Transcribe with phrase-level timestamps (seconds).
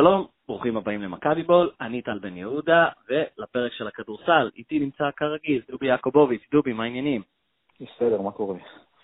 [0.00, 5.62] שלום, ברוכים הבאים למכבי בול, אני טל בן יהודה, ולפרק של הכדורסל, איתי נמצא כרגיל,
[5.70, 7.22] דובי יעקובוביץ', דובי, מה העניינים?
[7.80, 8.56] בסדר, מה קורה?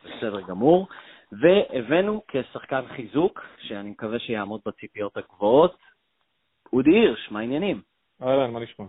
[0.04, 0.88] בסדר גמור.
[1.32, 5.76] והבאנו כשחקן חיזוק, שאני מקווה שיעמוד בציפיות הגבוהות,
[6.72, 7.82] אודי הירש, מה העניינים?
[8.22, 8.84] אהלן, מה נשמע?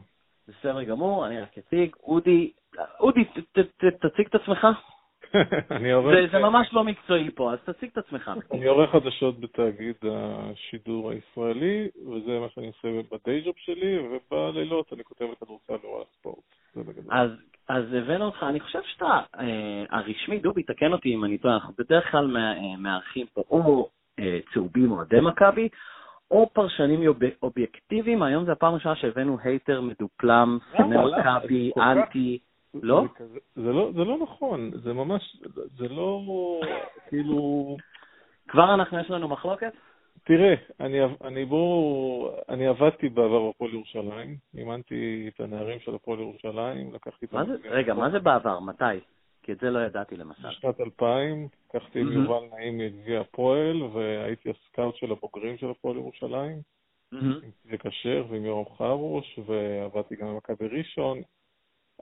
[0.48, 1.96] בסדר גמור, אני רק אציג.
[2.04, 2.52] אודי,
[3.00, 4.68] אודי, ת, ת, ת, תציג את עצמך.
[6.32, 8.32] זה, ממש לא מקצועי פה, אז תציג את עצמך.
[8.52, 15.04] אני עורך חדשות בתאגיד השידור הישראלי, וזה מה שאני עושה בדיי ג'וב שלי, ובלילות אני
[15.04, 16.44] כותב לכדורסל לוואלה ספורט.
[16.74, 17.14] זה בגדול.
[17.68, 21.74] אז, הבאנו אותך, אני חושב שאתה אה, הרשמי, דובי, תקן אותי אם אני טועה, אנחנו
[21.78, 23.90] בדרך כלל אה, מארחים פה או
[24.20, 25.70] אה, צהובים אוהדי מכבי,
[26.32, 31.20] או פרשנים אוב- אובייקטיביים, היום זו הפעם הראשונה שהבאנו הייטר מדופלם, למה?
[31.20, 32.40] מכבי, אנטי,
[32.84, 33.04] לא?
[33.56, 33.92] זה לא?
[33.96, 35.42] זה לא נכון, זה ממש,
[35.78, 36.22] זה לא,
[37.10, 37.78] כאילו...
[38.48, 39.74] כבר אנחנו, יש לנו מחלוקת?
[40.24, 46.94] תראה, אני, אני בוא, אני עבדתי בעבר בפועל ירושלים, אימנתי את הנערים של הפועל ירושלים,
[46.94, 47.56] לקחתי את מה זה.
[47.70, 48.60] רגע, מה זה בעבר?
[48.60, 49.00] מתי?
[49.44, 50.48] כי את זה לא ידעתי למשל.
[50.48, 52.24] בשנת 2000, לקחתי עם מהמם.
[52.24, 56.58] יובל נעים את גביע הפועל, והייתי הסקאוט של הבוגרים של הפועל ירושלים,
[57.12, 57.40] מהמם.
[57.44, 61.22] עם צביקה שר ועם יורם חרוש, ועבדתי גם במכבי ראשון,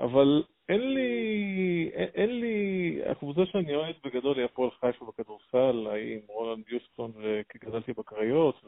[0.01, 6.21] אבל אין לי, אין, לי, הקבוצה שאני אוהד בגדול היא הפועל חיפה בכדורסל, ההיא עם
[6.27, 7.11] רולנד יוסטון,
[7.49, 8.65] כי גדלתי בקריות,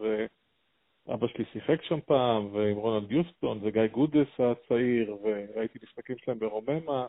[1.08, 7.06] ואבא שלי שיחק שם פעם, ועם רולנד יוסטון, וגיא גודס הצעיר, וראיתי משחקים שלהם ברוממה.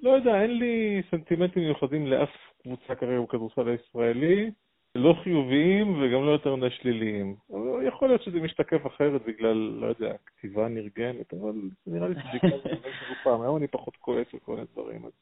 [0.00, 2.30] לא יודע, אין לי סנטימנטים מיוחדים לאף
[2.62, 4.50] קבוצה כרגע בכדורסל הישראלי,
[4.96, 7.36] לא חיוביים וגם לא יותר מדי שליליים.
[7.86, 11.54] יכול להיות שזה משתקף אחרת בגלל, לא יודע, כתיבה נרגנת, אבל
[11.86, 13.42] נראה לי שבעיקר זה כמו פעם.
[13.42, 15.04] היום אני פחות כועס על כל מיני דברים.
[15.06, 15.12] אז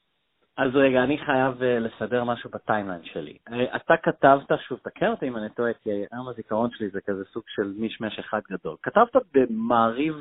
[0.57, 3.39] אז רגע, אני חייב אה, לסדר משהו בטיימליין שלי.
[3.53, 7.25] אה, אתה כתבת, שוב, תקן אותי אם אני טועה, כי היום הזיכרון שלי זה כזה
[7.33, 8.77] סוג של מישמש אחד גדול.
[8.83, 10.15] כתבת במעריב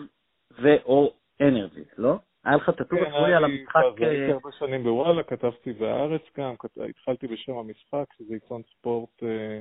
[0.62, 2.18] ו/או אנרג'י, לא?
[2.46, 3.76] היה לך טאטו כן, רפואי היה על המשחק...
[3.76, 6.54] אז הייתי אה, הרבה שנים בוואלה, כתבתי בהארץ גם,
[6.90, 9.60] התחלתי בשם המשחק, שזה עיתון ספורט אה,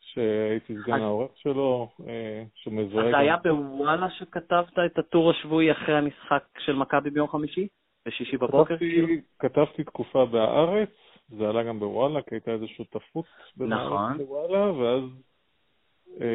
[0.00, 3.10] שהייתי סגן העורך שלו, אה, שמזוהה אז.
[3.10, 7.68] זה היה בוואלה שכתבת את הטור השבועי אחרי המשחק של מכבי ביום חמישי?
[8.06, 8.78] בשישי בבוקר?
[8.78, 9.08] כאילו?
[9.38, 10.90] כתבתי, תקופה בהארץ,
[11.28, 13.24] זה עלה גם בוואלה, כי הייתה איזו שותפות
[13.56, 13.76] נכון.
[13.76, 15.02] הארץ לוואלה, ואז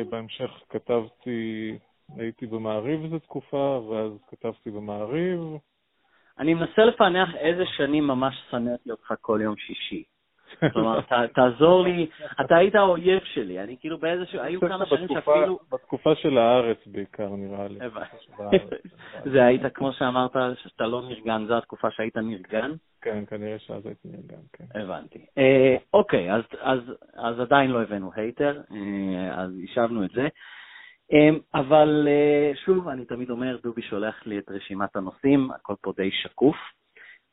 [0.09, 1.77] בהמשך כתבתי,
[2.17, 5.39] הייתי במעריב איזו תקופה, ואז כתבתי במעריב.
[6.39, 10.03] אני מנסה לפענח איזה שנים ממש שנאתי אותך כל יום שישי.
[10.73, 12.07] כלומר, ת- תעזור לי,
[12.41, 15.59] אתה היית האויב שלי, אני כאילו באיזשהו, היו כמה שנים שאפילו...
[15.71, 17.79] בתקופה של הארץ בעיקר, נראה לי.
[19.23, 20.31] זה היית, כמו שאמרת,
[20.63, 22.71] שאתה לא נרגן, זו התקופה שהיית נרגן?
[23.01, 24.79] כן, כנראה שאז הייתי נרגן, כן.
[24.79, 25.25] הבנתי.
[25.37, 26.79] אה, אוקיי, אז, אז,
[27.13, 30.27] אז עדיין לא הבאנו הייטר, אה, אז השבנו את זה.
[31.13, 35.93] אה, אבל אה, שוב, אני תמיד אומר, דובי שולח לי את רשימת הנושאים, הכל פה
[35.97, 36.55] די שקוף.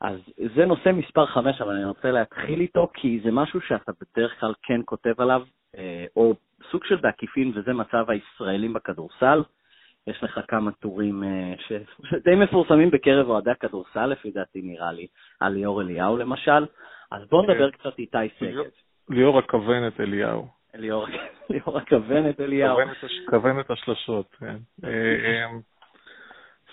[0.01, 0.19] אז
[0.55, 4.53] זה נושא מספר 5, אבל אני רוצה להתחיל איתו, כי זה משהו שאתה בדרך כלל
[4.63, 5.41] כן כותב עליו,
[5.77, 6.33] אה, או
[6.71, 9.43] סוג של בעקיפין, וזה מצב הישראלים בכדורסל.
[10.07, 11.53] יש לך כמה טורים אה.
[11.67, 15.07] שדי מפורסמים בקרב אוהדי הכדורסל, לפי דעתי נראה לי,
[15.39, 16.65] על ליאור אליהו למשל.
[17.11, 18.63] אז בוא נדבר קצת איתי שגב.
[19.09, 20.60] ליאור הכוונת אליהו.
[20.73, 21.07] ליאור
[21.77, 22.75] הכוונת אליהו.
[22.75, 24.55] כוונת הש- כוונת השלשות, כן.
[24.83, 25.47] אה, אה,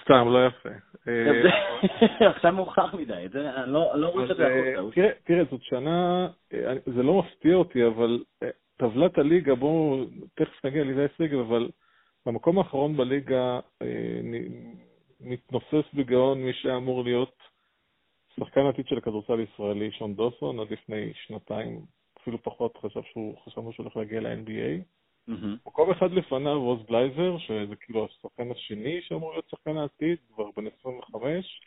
[0.02, 0.68] סתם, לא יפה.
[1.08, 5.00] אה, עכשיו מאוחר מדי, אני לא לא רואה את אז, זה אה, החוצה.
[5.24, 6.28] תראה, זאת שנה,
[6.86, 8.22] זה לא מפתיע אותי, אבל
[8.76, 10.04] טבלת הליגה, בואו,
[10.34, 11.68] תכף נגיע לידי שגב, אבל
[12.26, 13.60] במקום האחרון בליגה
[15.20, 17.36] מתנוסס בגאון מי שאמור להיות
[18.36, 21.80] שחקן עתיד של הכדורסל הישראלי, שון דוסון, עד לפני שנתיים,
[22.28, 24.82] אפילו פחות, חשב שהוא, חשבנו שהוא הולך להגיע ל-NBA.
[25.66, 30.66] מקום אחד לפניו עוז בלייזר, שזה כאילו השחקן השני שאמור להיות שחקן העתיד, כבר בן
[30.80, 31.60] 25.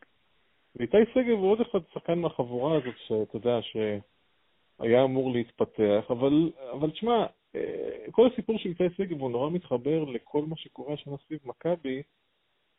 [0.76, 6.92] ואיתי שגב הוא עוד אחד שחקן מהחבורה הזאת, שאתה יודע, שהיה אמור להתפתח, אבל, אבל
[6.92, 7.26] תשמע,
[7.56, 12.02] אה, כל הסיפור של איתי שגב הוא נורא מתחבר לכל מה שקורה השנה סביב מכבי.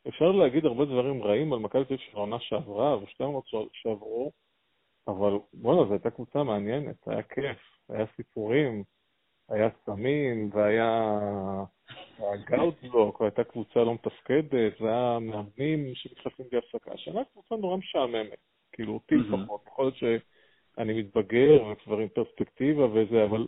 [0.07, 4.31] אפשר להגיד הרבה דברים רעים על מכבי תל אביב של העונה שעברה, ושתי העונות שעברו,
[5.07, 8.83] אבל בואנה, זו הייתה קבוצה מעניינת, היה כיף, היה סיפורים,
[9.49, 11.19] היה סמים, והיה
[12.45, 16.91] גאוטבלוק, והייתה קבוצה לא מתפקדת, והיה מאמנים שמתחלפים בלי הפסקה.
[16.91, 18.39] השנה קבוצה נורא משעממת,
[18.71, 19.15] כאילו אותי.
[19.15, 23.47] לפחות, יכול להיות שאני מתבגר וכבר עם פרספקטיבה וזה, אבל...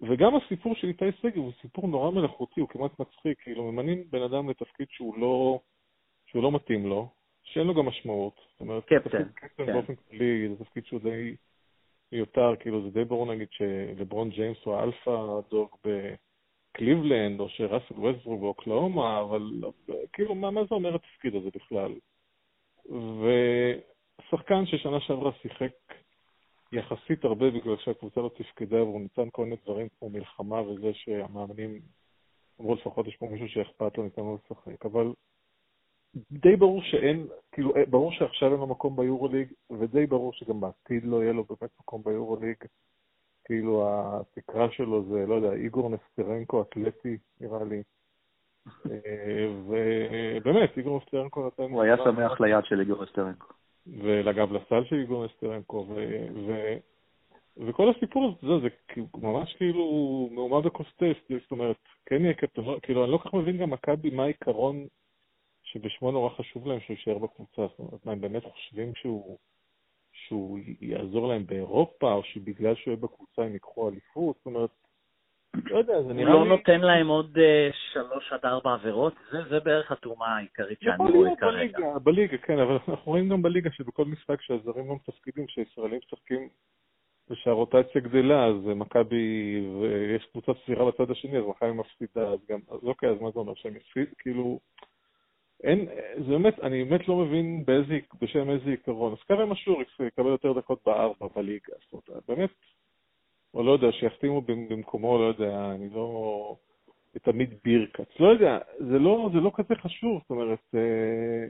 [0.00, 4.22] וגם הסיפור של איתי שגב הוא סיפור נורא מלאכותי, הוא כמעט מצחיק, כאילו ממנים בן
[4.22, 5.60] אדם לתפקיד שהוא לא,
[6.26, 7.08] שהוא לא מתאים לו,
[7.42, 8.40] שאין לו גם משמעות.
[8.52, 9.72] זאת אומרת, קפטן, קפטן כן.
[9.72, 11.36] באופן כללי זה תפקיד שהוא די
[12.12, 17.94] מיותר, כאילו זה די ברור נגיד שלברון ג'יימס הוא ה alpha dog בקליבלנד, או שראסל
[17.94, 19.42] ווסטברוק באוקלהומה, אבל
[20.12, 21.94] כאילו, מה, מה זה אומר התפקיד הזה בכלל?
[22.88, 25.72] ושחקן ששנה שעברה שיחק
[26.72, 31.80] יחסית הרבה בגלל שהקבוצה לא תפקדה, והוא ניתן כל מיני דברים כמו מלחמה וזה שהמאמנים
[32.60, 35.12] אמרו לפחות יש פה מישהו שאכפת לו, ניתן לו לשחק, אבל
[36.30, 41.22] די ברור שאין, כאילו, ברור שעכשיו אין לו מקום ביורוליג, ודי ברור שגם בעתיד לא
[41.22, 42.56] יהיה לו באמת מקום ביורוליג.
[43.44, 47.82] כאילו התקרה שלו זה, לא יודע, איגור נסטרנקו אתלטי, נראה לי.
[48.90, 51.62] אה, ובאמת, איגור נסטרנקו נתן...
[51.62, 53.46] הוא היה שמח ליד של איגור נסטרנקו.
[53.86, 56.74] ולגב לסל של איגור נסטרנקו, ו...
[57.56, 61.76] וכל הסיפור הזה, זה, זה ממש כאילו מהומה בקוסטס, זאת אומרת,
[62.06, 64.86] כן יהיה קפטן, כאילו, אני לא כל כך מבין גם מכבי מה העיקרון
[65.74, 69.38] שבשמו נורא חשוב להם שהוא יישאר בקבוצה, זאת אומרת, מה, הם באמת חושבים שהוא...
[70.26, 74.70] שהוא יעזור להם באירופה, או שבגלל שהוא יהיה בקבוצה הם ייקחו אליפות, זאת אומרת,
[75.54, 76.38] לא יודע, זה נראה לי...
[76.38, 79.14] הוא לא נותן להם עוד אה, שלוש עד ארבע עבירות?
[79.32, 81.78] זה, זה בערך התרומה העיקרית שאני רואה כרגע.
[81.78, 86.48] בליגה, בליגה, כן, אבל אנחנו רואים גם בליגה שבכל משחק שהזרים לא מתפקידים, שהישראלים משחקים
[87.30, 92.78] ושהרוטציה גדלה, אז מכבי, ויש קבוצה סבירה בצד השני, אז מכבי מפסידה, אז גם, אז
[92.82, 94.14] אוקיי, אז מה זה אומר שהם יפסיד?
[94.18, 94.58] כאילו...
[95.64, 99.12] אין, זה באמת, אני באמת לא מבין באיזה, בשם איזה עיקרון.
[99.12, 102.50] אז קרם אשור יקבל יותר דקות בארבע בליגה, זאת אומרת, באמת,
[103.54, 106.56] או לא יודע, שיחתימו במקומו, לא יודע, אני לא...
[107.22, 108.20] תמיד בירקץ.
[108.20, 111.46] לא יודע, זה לא, זה לא כזה חשוב, זאת אומרת, אה,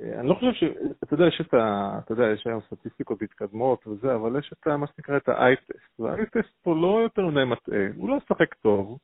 [0.00, 0.64] אה, אני לא חושב ש...
[1.02, 1.98] אתה יודע, יש את ה...
[2.04, 4.76] אתה יודע, יש היום סטטיסטיקות מתקדמות וזה, אבל יש את ה...
[4.76, 8.98] מה שנקרא את ה-i-טסט, וה-i-טסט פה לא יותר מדי מטעה, הוא לא משחק טוב,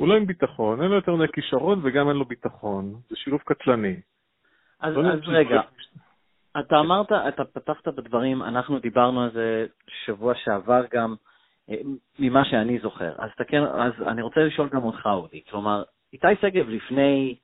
[0.00, 2.94] הוא לא עם ביטחון, אין לו יותר מדי כישרון וגם אין לו ביטחון.
[3.08, 4.00] זה שילוב קטלני.
[4.80, 5.60] אז, לא אז רגע,
[6.60, 9.66] אתה אמרת, אתה פתחת בדברים, אנחנו דיברנו על זה
[10.06, 11.14] שבוע שעבר גם,
[11.70, 11.74] אה,
[12.18, 13.12] ממה שאני זוכר.
[13.18, 15.40] אז, תקן, אז אני רוצה לשאול גם אותך, אודי.
[15.50, 15.82] כלומר,
[16.12, 17.36] איתי שגב לפני,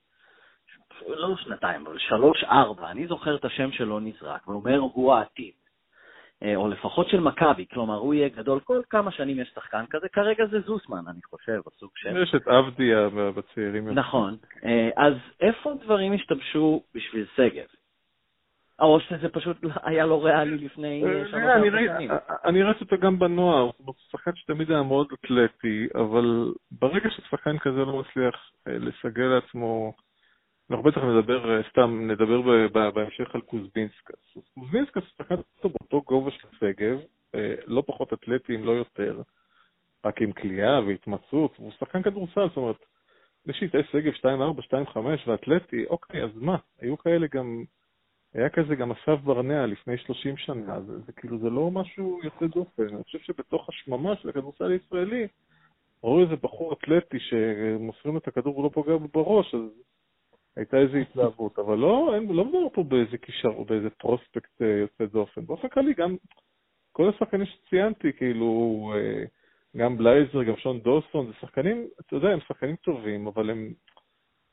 [1.07, 5.53] לא שנתיים, אבל שלוש-ארבע, אני זוכר את השם שלו נזרק, ואומר, הוא העתיד.
[6.43, 10.09] אה, או לפחות של מכבי, כלומר הוא יהיה גדול, כל כמה שנים יש שחקן כזה,
[10.09, 12.23] כרגע זה זוסמן, אני חושב, או סוג של...
[12.23, 13.89] יש את עבדיה בצעירים.
[13.89, 17.65] נכון, אה, אז איפה דברים השתמשו בשביל שגב?
[18.79, 22.11] או שזה פשוט היה לא ריאלי לפני אה, שלוש שנים.
[22.45, 27.77] אני ראיתי אותו גם בנוער, הוא שחקן שתמיד היה מאוד אתלטי, אבל ברגע ששחקן כזה
[27.77, 29.93] לא מצליח לסגל לעצמו
[30.69, 32.41] אנחנו בטח נדבר, אה, סתם נדבר
[32.89, 34.37] בהמשך על קוזבינסקס.
[34.53, 36.99] קוזבינסקס שחקן אותו באותו גובה של שגב,
[37.35, 39.21] אה, לא פחות אתלטי אם לא יותר,
[40.05, 42.85] רק עם כליאה והתמצאות, והוא שחקן כדורסל, זאת אומרת,
[43.45, 46.57] יש לי שגב 2-4, 2-5 ואתלטי, אוקיי, אז מה?
[46.81, 47.63] היו כאלה גם,
[48.33, 52.47] היה כזה גם אסף ברנע לפני 30 שנה, זה, זה כאילו, זה לא משהו יוצא
[52.47, 52.95] דופן.
[52.95, 55.27] אני חושב שבתוך השממה של הכדורסל הישראלי,
[56.03, 59.61] ראו איזה בחור אתלטי שמוסרים את הכדור ולא פוגע בראש, אז
[60.57, 64.67] הייתה איזו התלהבות, אבל לא, אין, לא מדובר פה באיזה קישר או באיזה פרוספקט אה,
[64.67, 65.45] יוצא דופן.
[65.45, 66.15] באופן כללי, גם
[66.91, 69.23] כל השחקנים שציינתי, כאילו, אה,
[69.77, 73.73] גם בלייזר, גם שון דוסון, זה שחקנים, אתה יודע, הם שחקנים טובים, אבל הם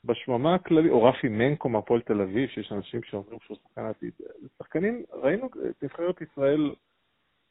[0.04, 4.12] בשממה הכללית, או רפי מנקו מהפועל תל אביב, שיש אנשים שאומרים שהוא שחקן עתיד.
[4.18, 6.74] זה שחקנים, ראינו את נבחרת ישראל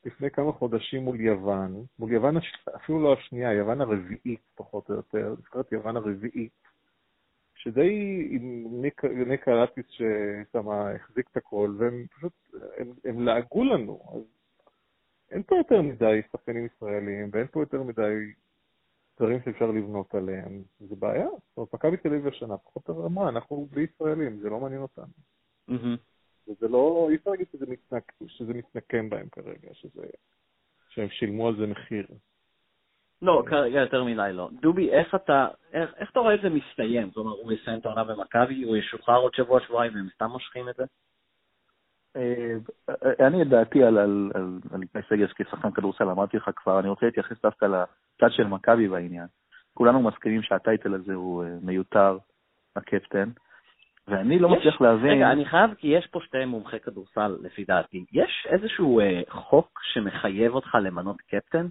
[0.06, 2.36] לפני כמה חודשים מול יוון, מול יוון,
[2.76, 6.73] אפילו לא השנייה, יוון הרביעית פחות או יותר, נבחרת יוון הרביעית.
[7.64, 8.68] שדי עם
[9.28, 12.34] ניק אלטיס ששם החזיק את הכל, והם פשוט,
[12.78, 14.22] הם, הם לעגו לנו, אז
[15.32, 18.34] אין פה יותר מדי שחקנים ישראלים, ואין פה יותר מדי
[19.18, 21.28] דברים שאפשר לבנות עליהם, זה בעיה.
[21.30, 25.14] זאת אומרת, מכבי תל אביב השנה פחות רמה, אנחנו בלי ישראלים, זה לא מעניין אותנו.
[25.70, 25.98] Mm-hmm.
[26.48, 30.06] וזה לא, אי אפשר להגיד שזה, מתנק, שזה מתנקם בהם כרגע, שזה,
[30.90, 32.08] שהם שילמו על זה מחיר.
[33.24, 34.50] לא, כרגע יותר מדי לא.
[34.62, 37.08] דובי, איך אתה, איך, איך אתה רואה את זה מסתיים?
[37.08, 40.70] זאת אומרת, הוא יסיים את העונה במכבי, הוא ישוחרר עוד שבוע, שבועיים, והם סתם מושכים
[40.70, 40.84] את זה?
[42.16, 42.56] אה,
[43.28, 46.90] אני את דעתי על, על, על, על איתי סגל כשחקן כדורסל, אמרתי לך כבר, אני
[46.90, 49.28] רוצה להתייחס דווקא לצד של מכבי בעניין.
[49.74, 52.18] כולנו מסכימים שהטייטל הזה הוא אה, מיותר,
[52.76, 53.30] הקפטן,
[54.08, 55.12] ואני לא מצליח להבין...
[55.12, 58.06] רגע, אני חייב, כי יש פה שתי מומחי כדורסל, לפי דעתי.
[58.12, 61.68] יש איזשהו אה, חוק שמחייב אותך למנות קפטן?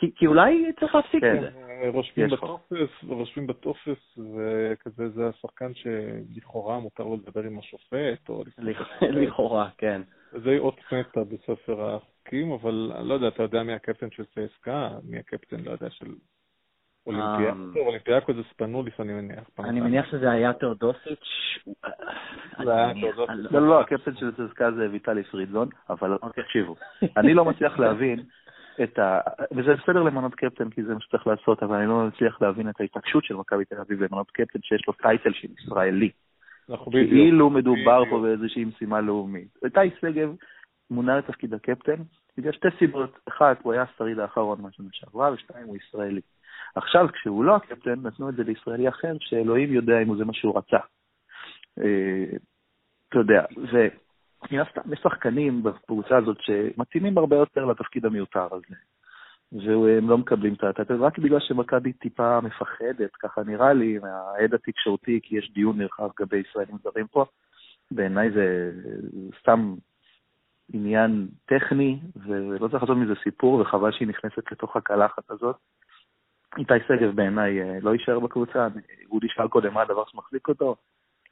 [0.00, 1.36] כי, כי אולי צריך להפסיק כן.
[1.36, 1.48] את זה.
[1.88, 8.44] רושמים בטופס, רושמים בטופס, וכזה זה השחקן שלכאורה מותר לו לדבר עם השופט, או...
[9.02, 10.02] לכאורה, כן.
[10.32, 14.70] זה אות מתה בספר החוקים, אבל אני לא יודע, אתה יודע מי הקפטן של CSKA,
[15.04, 16.06] מי הקפטן, לא יודע, של
[17.08, 19.44] אמ, אולימפיאקוס זה ספנוליס, אני מניח.
[19.58, 21.58] אני מניח שזה היה תאודוסיץ'.
[22.58, 26.44] לא, לא, הקפטן של CSKA זה ויטלי פרידלון, אבל אוקיי.
[26.44, 26.76] תקשיבו,
[27.16, 28.22] אני לא מצליח להבין
[28.82, 29.20] את ה...
[29.52, 32.80] וזה בסדר למנות קפטן, כי זה מה שצריך לעשות, אבל אני לא מצליח להבין את
[32.80, 36.10] ההתעקשות של מכבי תל אביב למנות קפטן שיש לו טייטל של ישראלי.
[37.08, 39.48] כאילו מדובר פה באיזושהי משימה לאומית.
[39.64, 40.34] איתי שגב
[40.90, 42.02] מונה לתפקיד הקפטן
[42.38, 43.18] בגלל שתי סיבות.
[43.28, 46.20] אחת, הוא היה השריד האחרון מהשנה שעברה, ושתיים, הוא ישראלי.
[46.76, 50.58] עכשיו, כשהוא לא הקפטן, נתנו את זה לישראלי אחר, שאלוהים יודע אם זה מה שהוא
[50.58, 50.78] רצה.
[51.78, 52.36] אה,
[53.08, 53.44] אתה יודע,
[54.42, 58.76] ומן הסתם יש שחקנים בקבוצה הזאת שמתאימים הרבה יותר לתפקיד המיותר הזה.
[59.52, 65.20] והם לא מקבלים את הטייטל, רק בגלל שמכבי טיפה מפחדת, ככה נראה לי, מהעד התקשורתי,
[65.22, 67.24] כי יש דיון נרחב לגבי ישראלים זרים פה.
[67.90, 68.72] בעיניי זה
[69.40, 69.74] סתם
[70.72, 75.56] עניין טכני, ולא צריך לעשות מזה סיפור, וחבל שהיא נכנסת לתוך הקלחת הזאת.
[76.58, 78.68] איתי שגב בעיניי אה, לא יישאר בקבוצה,
[79.10, 80.76] אודי שאל קודם מה הדבר שמחזיק אותו,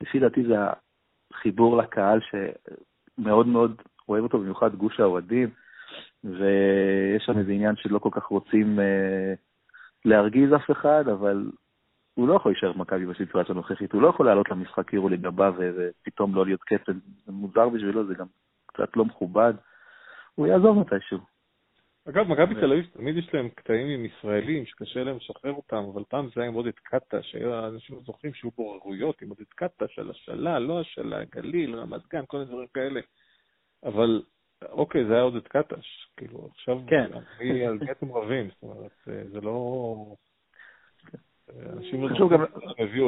[0.00, 0.54] לפי דעתי זה
[1.30, 2.20] החיבור לקהל
[3.18, 5.48] שמאוד מאוד אוהב אותו, במיוחד גוש האוהדים.
[6.24, 9.34] ויש שם איזה עניין שלא כל כך רוצים אה,
[10.04, 11.50] להרגיז אף אחד, אבל
[12.14, 16.34] הוא לא יכול להישאר במכבי בסיטואציה הנוכחית, הוא לא יכול לעלות למשחק כאילו לגביו ופתאום
[16.34, 18.26] לא להיות קפטן, זה מוזר בשבילו, זה גם
[18.66, 19.54] קצת לא מכובד,
[20.34, 21.18] הוא יעזוב מתישהו.
[22.08, 26.02] אגב, מכבי תל אביב תמיד יש להם קטעים עם ישראלים שקשה להם לשחרר אותם, אבל
[26.08, 30.58] פעם זה היה עם עודד קאטה, שאנשים זוכרים שהיו בוררויות עם עודד קאטה של השאלה,
[30.58, 33.00] לא השאלה, גליל, רמת גן, כל מיני דברים כאלה.
[33.84, 34.22] אבל
[34.68, 37.10] אוקיי, זה היה עודד קטש, כאילו, עכשיו, כן.
[37.40, 39.96] אני על אתם רבים, זאת אומרת, אה, זה לא...
[41.72, 42.44] אנשים לא חשוב גם,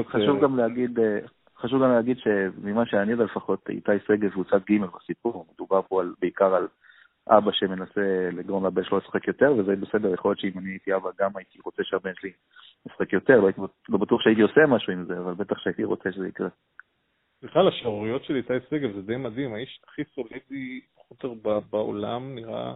[0.09, 1.19] חשוב גם להגיד, אה,
[1.57, 6.01] חשוב גם להגיד שממה שאני יודע לפחות, איתי שגב הוא צד ג' בסיפור, מדובר פה
[6.01, 6.69] על, בעיקר על
[7.31, 11.11] אבא שמנסה לגרום לבן שלו לשחק יותר, וזה בסדר, יכול להיות שאם אני הייתי אבא
[11.19, 12.33] גם הייתי רוצה שהבן שלי
[12.87, 16.13] ישחק יותר, לא, הייתי, לא בטוח שהייתי עושה משהו עם זה, אבל בטח שהייתי רוצה
[16.13, 16.49] שזה יקרה.
[17.43, 21.35] בכלל, השערוריות של איתי שגב זה די מדהים, האיש הכי סולידי פוטר
[21.71, 22.75] בעולם נראה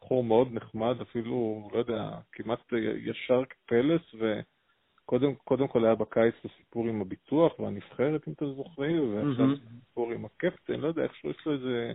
[0.00, 7.00] בחור מאוד נחמד, אפילו, לא יודע, כמעט ישר כפלס, וקודם כל היה בקיץ הסיפור עם
[7.00, 9.46] הביטוח והנבחרת, אם אתם זוכרים, ועכשיו
[9.80, 11.92] סיפור עם הקפטן, לא יודע, איכשהו יש לו איזה...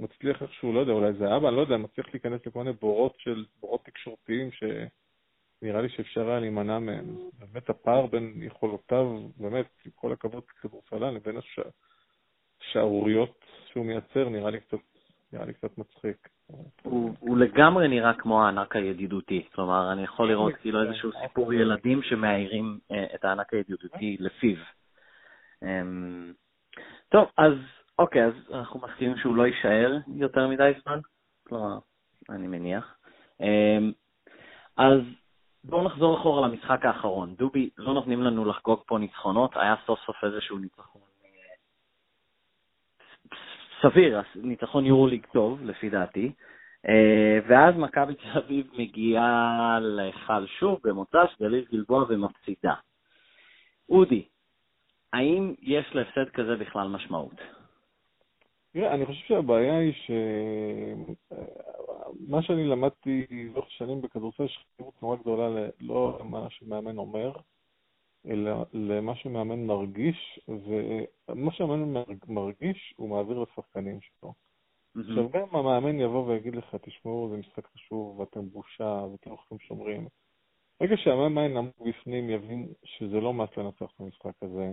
[0.00, 3.44] מצליח איכשהו, לא יודע, אולי זה אבא, לא יודע, מצליח להיכנס לכל מיני בורות של,
[3.60, 7.16] בורות תקשורתיים שנראה לי שאפשר היה להימנע מהם.
[7.38, 11.36] באמת הפער בין יכולותיו, באמת, עם כל הכבוד ככדורסלן, לבין
[12.60, 14.78] השערוריות שהוא מייצר, נראה לי קצת
[15.32, 16.28] נראה לי קצת מצחיק.
[16.82, 22.02] הוא, הוא לגמרי נראה כמו הענק הידידותי, כלומר, אני יכול לראות כאילו איזשהו סיפור ילדים
[22.02, 24.56] שמאיירים אה, את הענק הידידותי לפיו.
[25.62, 26.32] אמ,
[27.08, 27.52] טוב, אז
[27.98, 30.98] אוקיי, אז אנחנו מסכימים שהוא לא יישאר יותר מדי זמן?
[31.48, 31.78] כלומר,
[32.30, 32.96] אני מניח.
[33.40, 33.92] אמ,
[34.76, 35.00] אז
[35.64, 37.34] בואו נחזור אחורה למשחק האחרון.
[37.34, 41.02] דובי, לא נותנים לנו לחגוג פה ניצחונות, היה סוף סוף איזשהו ניצחון
[43.82, 46.32] סביר, ניצחון יורוליג טוב, לפי דעתי.
[46.88, 52.74] אה, ואז מכבי תל אביב מגיעה להיכל שוב במוצ"ש, גליל גלבוע ומפסידה.
[53.88, 54.24] אודי,
[55.12, 57.57] האם יש להפסד כזה בכלל משמעות?
[58.72, 59.92] תראה, אני חושב שהבעיה היא
[62.26, 67.32] שמה שאני למדתי לאורך שנים בכדורסל, יש חשיבות נורא גדולה לא למה שמאמן אומר,
[68.28, 74.32] אלא למה שמאמן מרגיש, ומה שמאמן מרגיש הוא מעביר לשחקנים שלו.
[74.96, 80.08] עכשיו, גם המאמן יבוא ויגיד לך, תשמעו, זה משחק חשוב, ואתם בושה, ואתם הולכים שומרים.
[80.80, 84.72] ברגע שהמאמן עמוק בפנים יבין שזה לא מס לנצח את המשחק הזה,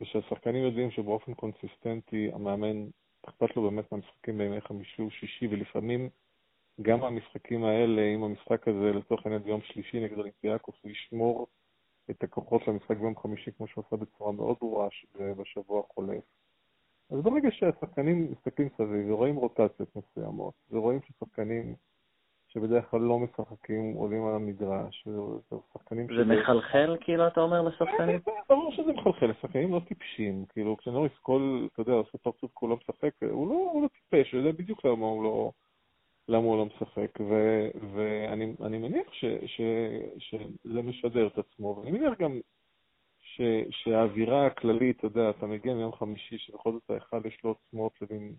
[0.00, 2.86] ושהשחקנים יודעים שבאופן קונסיסטנטי המאמן,
[3.28, 6.08] אכפת לו באמת מהמשחקים בימי חמישי ושישי, ולפעמים
[6.82, 11.46] גם המשחקים האלה, אם המשחק הזה לצורך העניין ביום שלישי נגד אולימפיאקוס, הוא ישמור
[12.10, 16.24] את הכוחות למשחק ביום חמישי, כמו שהוא עשה בצורה מאוד ברורה בשבוע החולף.
[17.10, 21.74] אז ברגע שהשחקנים מסתכלים סביב ורואים רוטציות מסוימות, ורואים ששחקנים
[22.56, 26.06] שבדרך כלל לא משחקים עולים על המגרש, ושחקנים...
[26.16, 28.20] זה מחלחל, כאילו, אתה אומר, לשחקנים?
[28.48, 30.44] ברור שזה מחלחל, לשחקנים לא טיפשים.
[30.48, 34.38] כאילו, כשנוריס כל, אתה יודע, עושה פרצוף כולו משחק, הוא לא, הוא לא טיפש, הוא
[34.40, 35.50] יודע בדיוק למה הוא לא...
[36.28, 37.34] למה הוא לא משחק, ו,
[37.94, 39.60] ואני מניח ש, ש,
[40.18, 42.40] שזה משדר את עצמו, ואני מניח גם
[43.20, 47.92] ש, שהאווירה הכללית, אתה יודע, אתה מגיע מיום חמישי, שבכל זאת האחד יש לו עוצמות
[48.02, 48.32] לבין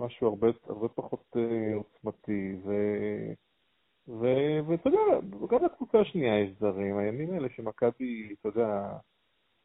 [0.00, 2.72] משהו הרבה, הרבה פחות uh, עוצמתי, ו...
[4.66, 5.00] ואתה יודע,
[5.50, 8.96] גם לקבוצה השנייה יש זרים, הימים האלה שמכבי, אתה יודע,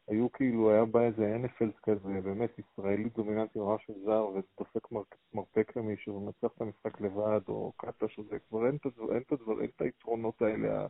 [0.08, 4.88] היו כאילו, היה בא איזה NFL כזה, באמת ישראלי דומיננטי ממש זר, ודופק
[5.34, 9.22] מרפק למישהו ומנצח את המשחק לבד, או קטש או זה, כבר אין את, הדבר, אין,
[9.22, 10.86] את הדבר, אין את היתרונות האלה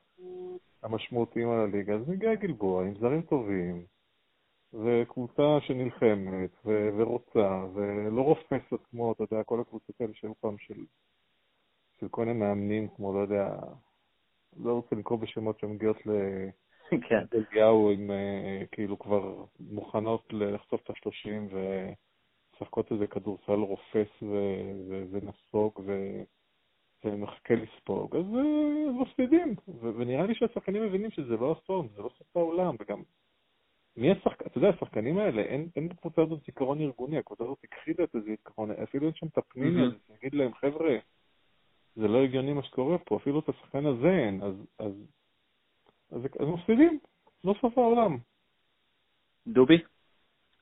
[0.83, 1.95] המשמעותיים על הליגה.
[1.95, 3.85] אז מגיע גלבוע עם זרים טובים,
[4.85, 10.85] וקבוצה שנלחמת ו- ורוצה, ולא רופסת כמו, אתה יודע, כל הקבוצות האלה שהיו פעם של
[12.01, 13.57] של כל מיני מאמנים, כמו, לא יודע,
[14.57, 15.97] לא רוצה לקרוא בשמות שמגיעות
[17.09, 17.25] כן.
[17.33, 25.05] לאליהו, עם אה, כאילו כבר מוכנות לחשוף את השלושים ומשחקות איזה כדורסל רופס ו- ו-
[25.11, 26.23] ונסוג ו-
[27.05, 29.55] ומחכה לספוג, אז אה, מפסידים.
[29.81, 33.03] ונראה לי שהשחקנים מבינים שזה לא אסון, זה לא סוף העולם, וגם
[33.97, 38.05] מי השחקן, אתה יודע, השחקנים האלה, אין, אין בקבוצה הזאת זיכרון ארגוני, הקבוצה הזאת הכחידה
[38.05, 40.97] את הזיכרון, אפילו אין שם את הפנימי הזה, שיגיד להם, חבר'ה,
[41.97, 44.93] זה לא הגיוני מה שקורה פה, אפילו את השחקן הזה אין, אז, אז,
[46.11, 46.99] אז, אז מפסידים,
[47.45, 48.17] לא סוף העולם.
[49.47, 49.79] דובי?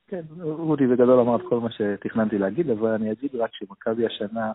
[0.07, 4.51] כן, רודי בגדול אמר את כל מה שתכננתי להגיד, אבל אני אגיד רק שמכבי השנה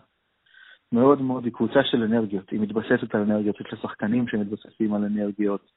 [0.91, 5.03] מאוד מאוד היא קבוצה של אנרגיות, היא מתבססת על אנרגיות, יש לה שחקנים שמתבססים על
[5.03, 5.71] אנרגיות.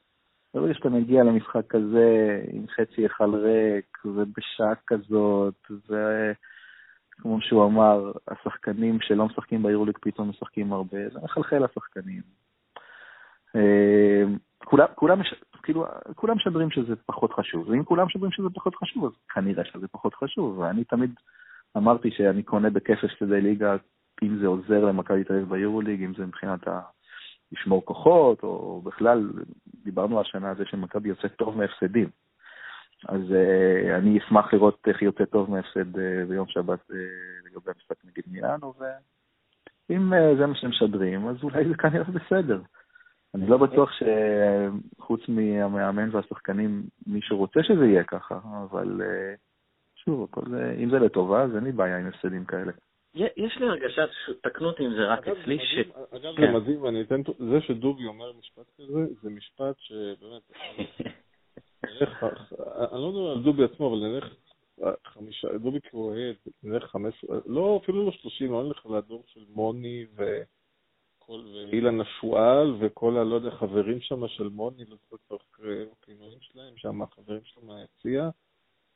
[0.55, 9.00] ברגע שאתה מגיע למשחק כזה עם חצי היכל ריק ובשעה כזאת, וכמו שהוא אמר, השחקנים
[9.00, 12.23] שלא משחקים ביורוליג פתאום משחקים הרבה, זה מחלחל לשחקנים.
[13.57, 14.23] אה,
[15.62, 19.88] כאילו, כולם משדרים שזה פחות חשוב, ואם כולם משדרים שזה פחות חשוב, אז כנראה שזה
[19.88, 21.11] פחות חשוב, ואני תמיד
[21.76, 23.76] אמרתי שאני קונה בכיף הפסדי ליגה,
[24.23, 26.81] אם זה עוזר למכבי תל אביב ביורוליג, אם זה מבחינת ה...
[27.52, 29.31] לשמור כוחות, או בכלל,
[29.85, 32.09] דיברנו השנה על זה שמכבי יוצא טוב מהפסדים.
[33.09, 36.95] אז uh, אני אשמח לראות איך יוצא טוב מהפסד uh, ביום שבת uh,
[37.47, 38.75] לגבי המשחק נגד מילאנו,
[39.90, 42.61] ואם uh, זה מה שהם משדרים, אז אולי זה כנראה בסדר.
[43.35, 48.38] אני לא בטוח שחוץ מהמאמן והשחקנים, מישהו רוצה שזה יהיה ככה,
[48.71, 49.38] אבל uh,
[49.97, 52.73] שוב, הכל, uh, אם זה לטובה, אז אין לי בעיה עם הפסדים כאלה.
[53.15, 54.03] יש לי הרגשה,
[54.43, 55.79] תקנו אותי אם זה רק אצלי, ש...
[56.11, 56.55] אגב, זה כן.
[56.55, 57.21] מדהים, ואני אתן...
[57.38, 60.43] זה שדובי אומר משפט כזה, זה משפט שבאמת...
[62.93, 64.35] אני לא מדבר על דובי עצמו, אבל נלך
[65.07, 71.40] חמישה, דובי כאוהד, נלך חמש, לא, אפילו לא שלושים, לא נלך לדור של מוני וכל,
[71.55, 77.03] ואילן השועל וכל הלא יודע, חברים שם של מוני, לא זוכר כבר הכינויים שלהם, שם
[77.03, 78.31] החברים שלו מהיציע,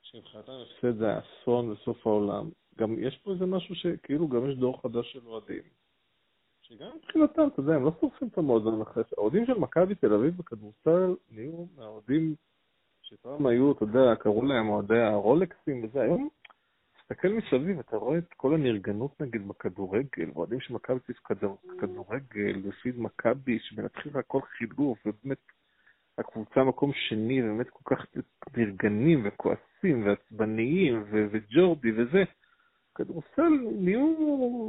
[0.02, 2.50] שמבחינתם הפסד זה האסון וסוף העולם.
[2.78, 5.62] גם יש פה איזה משהו שכאילו גם יש דור חדש של אוהדים.
[6.62, 9.16] שגם מבחינתם, אתה יודע, הם לא שורפים את המועדון אחרי זה.
[9.18, 12.34] האוהדים של מכבי תל אביב בכדורסל נהיו מהאוהדים
[13.02, 16.00] שפעם היו, אתה יודע, קראו להם אוהדי הרולקסים וזה.
[16.00, 16.28] היום,
[16.96, 21.12] תסתכל מסביב, אתה רואה את כל הנרגנות נגיד בכדורגל, אוהדים של מכבי תל
[21.46, 25.38] אביב כדורגל, ופיד מכבי, שמנתחים הכל חילוף, ובאמת
[26.18, 28.06] הקבוצה מקום שני, ובאמת כל כך
[28.56, 32.24] נרגנים וכועסים ועצבניים, וג'ורדי וזה.
[32.94, 34.14] כדורסל נהיו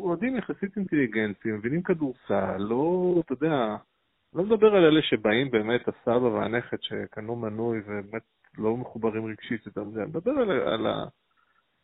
[0.04, 3.76] אוהדים יחסית אינטליגנטים, מבינים כדורסל, לא, אתה יודע,
[4.34, 8.22] לא מדבר על אלה שבאים באמת, הסבא והנכד שקנו מנוי ובאמת
[8.58, 10.88] לא מחוברים רגשית יותר מזה, אני מדבר על, על,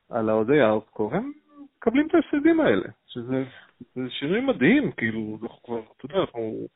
[0.10, 1.32] על האוהדי הארדקור, הם
[1.78, 3.44] מקבלים את ההפסדים האלה, שזה
[4.10, 6.68] שירים מדהים, כאילו, אנחנו כבר, אתה יודע, אנחנו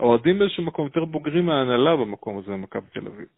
[0.00, 3.28] אוהדים באיזשהו מקום יותר בוגרים מההנהלה במקום הזה במכבי תל אביב.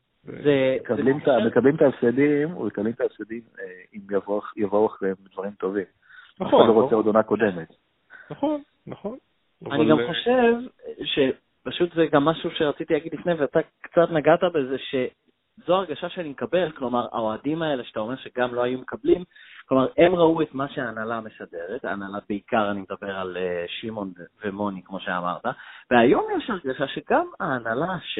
[1.47, 4.01] מקבלים את ההפסדים, מקבלים את ההפסדים אה, אם
[4.57, 5.85] יבואו אחריהם דברים טובים.
[6.41, 6.61] נכון.
[6.61, 7.69] אתה לא רוצה עוד עונה קודמת.
[8.31, 9.17] נכון, נכון.
[9.71, 10.55] אני גם אה, חושב
[11.05, 16.71] שפשוט זה גם משהו שרציתי להגיד לפני, ואתה קצת נגעת בזה, שזו הרגשה שאני מקבל,
[16.71, 19.25] כלומר, האוהדים האלה שאתה אומר שגם לא היו מקבלים,
[19.69, 24.13] כלומר, הם ראו את מה שההנהלה משדרת, ההנהלה בעיקר, אני מדבר על אה, שמעון
[24.45, 25.45] ומוני, כמו שאמרת,
[25.91, 28.19] והיום יש הרגשה שגם ההנהלה, ש...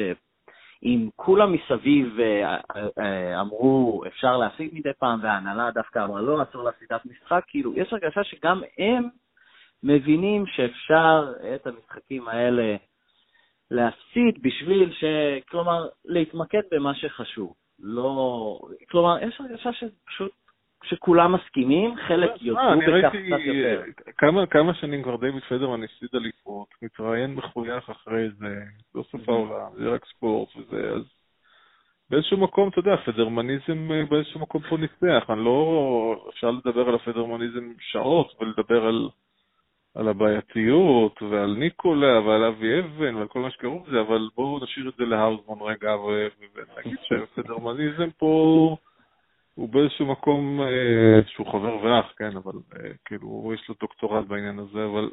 [0.83, 2.57] אם כולם מסביב אה,
[2.99, 7.93] אה, אמרו אפשר להפסיד מדי פעם, וההנהלה דווקא אמרה לא, אסור להפסידת משחק, כאילו, יש
[7.93, 9.09] הרגשה שגם הם
[9.83, 12.75] מבינים שאפשר את המשחקים האלה
[13.71, 15.03] להפסיד בשביל ש...
[15.49, 17.53] כלומר, להתמקד במה שחשוב.
[17.79, 18.59] לא...
[18.89, 20.31] כלומר, יש הרגשה שפשוט
[20.89, 23.81] שכולם מסכימים, חלק יודו בכך קצת יותר.
[24.17, 28.55] כמה, כמה שנים כבר דיוויד פדרמן הפסיד אליפות, מתראיין מחוייך אחרי זה,
[28.95, 31.03] לא סוף העולם, זה רק ספורט וזה, אז
[32.09, 36.25] באיזשהו מקום, אתה יודע, פדרמניזם אה, באיזשהו מקום פה ניצח, אני לא...
[36.29, 39.09] אפשר לדבר על הפדרמניזם שעות ולדבר על,
[39.95, 44.89] על הבעייתיות ועל ניקולה ועל אבי אבן ועל כל מה שקראו לזה, אבל בואו נשאיר
[44.89, 48.77] את זה להאוזמן רגע ונגיד שהפדרמניזם פה...
[49.57, 54.59] הוא באיזשהו מקום אה, שהוא חבר ואח, כן, אבל אה, כאילו, יש לו דוקטורט בעניין
[54.59, 55.09] הזה, אבל...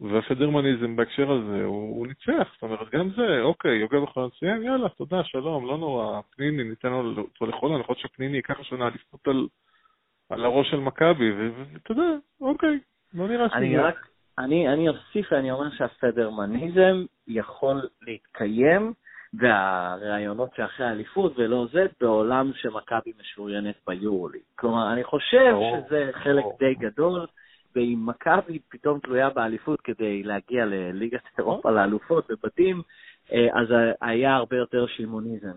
[0.00, 4.88] והפדרמניזם בהקשר הזה, הוא, הוא ניצח, זאת אומרת, גם זה, אוקיי, יוגב יכול לציין, יאללה,
[4.88, 9.46] תודה, שלום, לא נורא, פניני, ניתן לו אותו לכל הנחות שפניני ייקח השנה אליפות על,
[10.30, 12.08] על הראש של מכבי, ואתה יודע,
[12.40, 12.78] אוקיי,
[13.14, 13.56] לא נראה שזה...
[13.56, 14.08] אני רק,
[14.38, 18.92] אני, אני אוסיף ואני אומר שהפדרמניזם יכול להתקיים
[19.34, 24.42] והרעיונות שאחרי האליפות ולא זה, בעולם שמכבי משוריינת ביורוליג.
[24.54, 27.26] כלומר, אני חושב שזה חלק די גדול,
[27.76, 32.82] ואם מכבי פתאום תלויה באליפות כדי להגיע לליגת אירופה, לאלופות, בבתים,
[33.32, 33.66] אה, אז
[34.00, 35.56] היה הרבה יותר שימוניזם.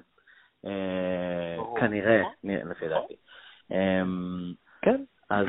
[1.79, 3.15] כנראה, לפי דעתי.
[3.71, 5.45] אמ, כן, אז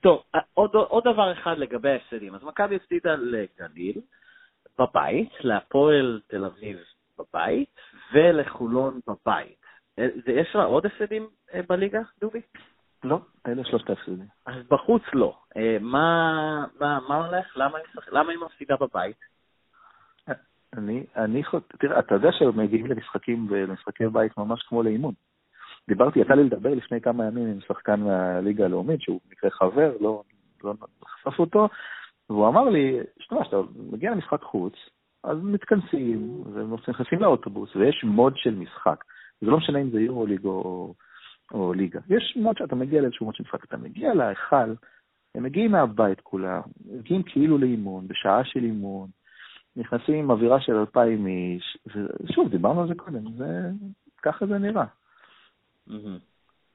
[0.00, 0.22] טוב,
[0.54, 2.34] עוד, עוד דבר אחד לגבי ההפסדים.
[2.34, 4.00] אז מכבי הפסידה לגליל
[4.78, 6.78] בבית, להפועל תל אביב
[7.18, 7.68] בבית
[8.12, 9.64] ולחולון בבית.
[10.26, 11.28] יש לה עוד הפסדים
[11.68, 12.40] בליגה, דובי?
[13.04, 14.26] לא, אלה שלושת ההפסדים.
[14.46, 15.38] אז בחוץ לא.
[15.80, 17.56] מה, מה, מה הולך?
[17.56, 19.16] למה היא, למה היא מפסידה בבית?
[20.76, 21.42] אני, אני,
[21.78, 25.14] תראה, אתה יודע שמגיעים למשחקים, למשחקי בית ממש כמו לאימון.
[25.88, 30.22] דיברתי, יצא לי לדבר לפני כמה ימים עם שחקן מהליגה הלאומית, שהוא מקרה חבר, לא,
[30.64, 30.74] לא
[31.04, 31.68] חשף אותו,
[32.30, 33.56] והוא אמר לי, שתראה, כשאתה
[33.92, 34.74] מגיע למשחק חוץ,
[35.24, 39.04] אז מתכנסים, ונכנסים לאוטובוס, ויש מוד של משחק.
[39.40, 40.94] זה לא משנה אם זה יורו ליג או,
[41.54, 42.00] או ליגה.
[42.08, 44.74] יש מוד שאתה מגיע לאיזשהו מוד של משחק, אתה מגיע להיכל,
[45.34, 49.08] הם מגיעים מהבית כולם, מגיעים כאילו לאימון, בשעה של אימון,
[49.76, 53.70] נכנסים עם אווירה של אלפיים איש, ושוב, דיברנו על זה קודם, זה,
[54.22, 54.84] ככה זה נראה.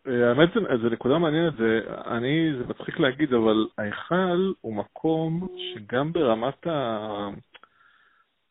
[0.08, 0.50] אה, האמת,
[0.82, 7.30] זו נקודה מעניינת, זה, אני, זה מצחיק להגיד, אבל ההיכל הוא מקום שגם ברמת ה...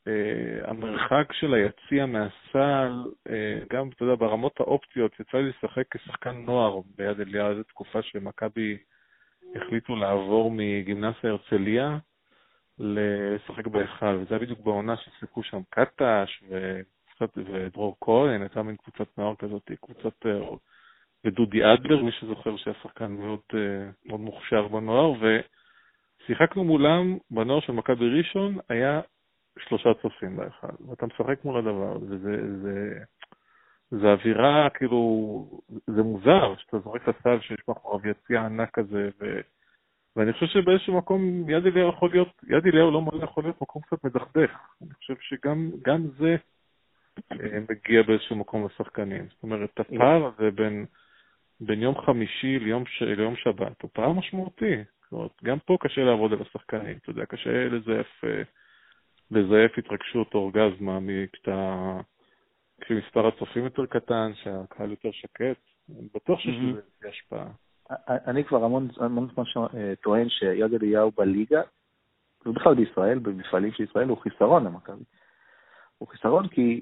[0.08, 2.92] Uh, המרחק של היציע מהסל,
[3.28, 3.30] uh,
[3.70, 8.78] גם, אתה יודע, ברמות האופציות, יצא לי לשחק כשחקן נוער ביד אליהו, זו תקופה שמכבי
[9.56, 11.98] החליטו לעבור מגימנסיה הרצליה
[12.78, 16.42] לשחק בהיכל, וזה היה בדיוק בעונה ששיחקו שם קטש
[17.36, 20.26] ודרור כהן, הייתה מין קבוצת נוער כזאת, קבוצת...
[21.24, 23.40] ודודי אדלר, מי שזוכר שהיה שחקן מאוד,
[24.06, 29.00] מאוד מוכשר בנוער, ושיחקנו מולם בנוער של מכבי ראשון, היה
[29.58, 33.04] שלושה צופים באחד, ואתה משחק מול הדבר הזה, זה,
[33.90, 39.40] זה, אווירה, כאילו, זה מוזר שאתה זורק לסל שיש מאחוריו יציע ענק כזה, ו,
[40.16, 44.04] ואני חושב שבאיזשהו מקום יד אליהו יכול להיות, יד אליהו לא יכול להיות מקום קצת
[44.04, 44.50] מדכדך.
[44.82, 46.36] אני חושב שגם זה
[47.32, 49.26] אה, מגיע באיזשהו מקום לשחקנים.
[49.28, 50.86] זאת אומרת, הפער הזה בין,
[51.60, 54.76] בין יום חמישי ליום, ש, ליום שבת הוא פער משמעותי.
[55.02, 58.42] זאת אומרת, גם פה קשה לעבוד על השחקנים, אתה יודע, קשה לזייף, אה,
[59.30, 61.96] לזייף התרגשות או אורגזמה מכתה...
[62.80, 65.56] כשמספר הצופים יותר קטן, שהקהל יותר שקט,
[65.98, 67.46] אני בטוח שיש לזה השפעה.
[68.08, 69.24] אני כבר המון זמן
[69.74, 71.62] אה, טוען שיד אליהו בליגה,
[72.46, 75.04] ובכלל בישראל, במפעלים של ישראל, הוא חיסרון למכבי.
[75.98, 76.80] הוא חיסרון כי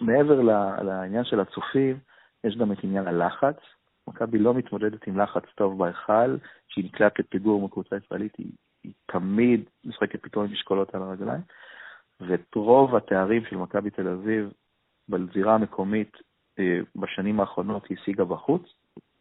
[0.00, 0.40] מעבר
[0.82, 1.98] לעניין של הצופים,
[2.44, 3.56] יש גם את עניין הלחץ.
[4.08, 6.36] מכבי לא מתמודדת עם לחץ טוב בהיכל,
[6.68, 8.52] כשהיא נקלעת לפיגור מקבוצה ישראלית, היא,
[8.84, 11.40] היא תמיד משחקת פתאום עם משקולות על הרגליים,
[12.20, 14.52] ואת רוב התארים של מכבי תל אביב
[15.08, 16.16] בזירה המקומית
[16.58, 18.62] אה, בשנים האחרונות היא השיגה בחוץ,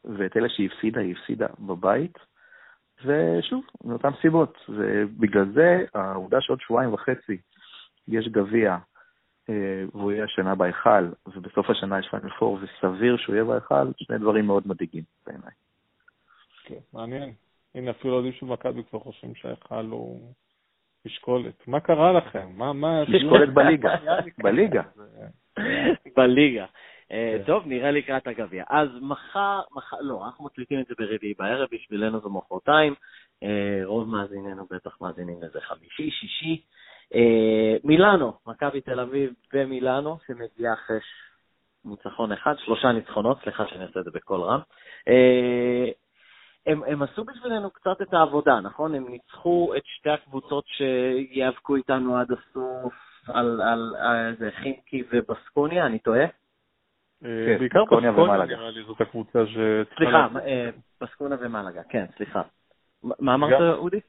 [0.03, 2.17] ואת אלה שהיא הפסידה, היא הפסידה בבית,
[3.05, 4.57] ושוב, מאותן סיבות.
[4.69, 7.37] ובגלל זה, העובדה שעוד שבועיים וחצי
[8.07, 8.77] יש גביע,
[9.49, 14.17] אה, והוא יהיה השנה בהיכל, ובסוף השנה יש פיינל פור, וסביר שהוא יהיה בהיכל, שני
[14.17, 15.51] דברים מאוד מדאיגים בעיניי.
[16.63, 17.33] כן, מעניין.
[17.75, 20.33] הנה, אפילו אוהדים של מכבי כבר חושבים שההיכל הוא
[21.05, 21.67] משקולת.
[21.67, 22.47] מה קרה לכם?
[22.55, 23.03] מה, מה...
[23.03, 23.95] משקולת בליגה.
[24.37, 24.81] בליגה.
[26.15, 26.65] בליגה.
[27.11, 27.43] אה, כן.
[27.45, 28.63] טוב, נראה לקראת הגביע.
[28.69, 32.93] אז מחר, מחר, לא, אנחנו מקליטים את זה ברביעי בערב, בשבילנו זה מחרתיים.
[33.43, 36.61] אה, רוב מאזיננו בטח מאזינים לזה חמישי, שישי.
[37.15, 40.97] אה, מילאנו, מכבי תל אביב במילאנו, שמגיעה אחרי
[41.85, 44.59] ניצחון אחד, שלושה ניצחונות, סליחה שאני עושה את זה בקול רם.
[46.65, 48.95] הם, הם עשו בשבילנו קצת את העבודה, נכון?
[48.95, 52.93] הם ניצחו את שתי הקבוצות שיאבקו איתנו עד הסוף
[53.27, 56.25] על, על, על, על חימקי ובסקוניה, אני טועה?
[57.25, 58.11] אה, כן, בעיקר בסקוניה
[58.45, 59.57] נראה לי זאת הקבוצה ש...
[59.97, 60.27] סליחה,
[61.01, 62.41] בסקונה אה, ומלגה, כן, סליחה.
[63.03, 63.99] מה אמרת, אודי?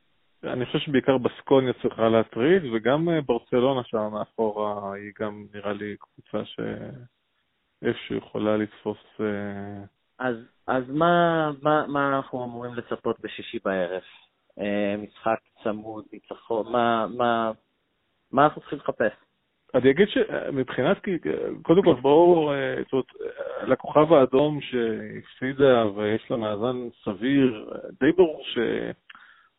[0.44, 5.96] אני חושב שבעיקר בסקוניה צריכה להטריד, וגם אה, ברצלונה שם מאחורה היא גם נראה לי
[5.96, 9.20] קבוצה שאיפשהו יכולה לתפוס...
[10.18, 14.02] אז, אז מה, מה, מה אנחנו אמורים לצפות בשישי בערב?
[14.98, 17.50] משחק צמוד, ניצחון, מה, מה,
[18.32, 19.12] מה אנחנו צריכים לחפש?
[19.74, 20.96] אני אגיד שמבחינת,
[21.62, 22.52] קודם כל בואו,
[22.82, 23.06] זאת אומרת,
[23.62, 28.42] לכוכב האדום שהפסידה ויש לה מאזן סביר, די ברור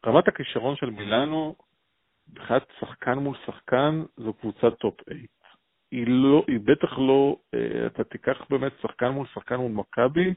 [0.03, 1.55] שרמת הכישרון של מילאנו,
[2.31, 5.19] מבחינת שחקן מול שחקן, זו קבוצת top 8.
[5.91, 7.37] היא לא, היא בטח לא,
[7.85, 10.33] אתה תיקח באמת שחקן מול שחקן מול מכבי,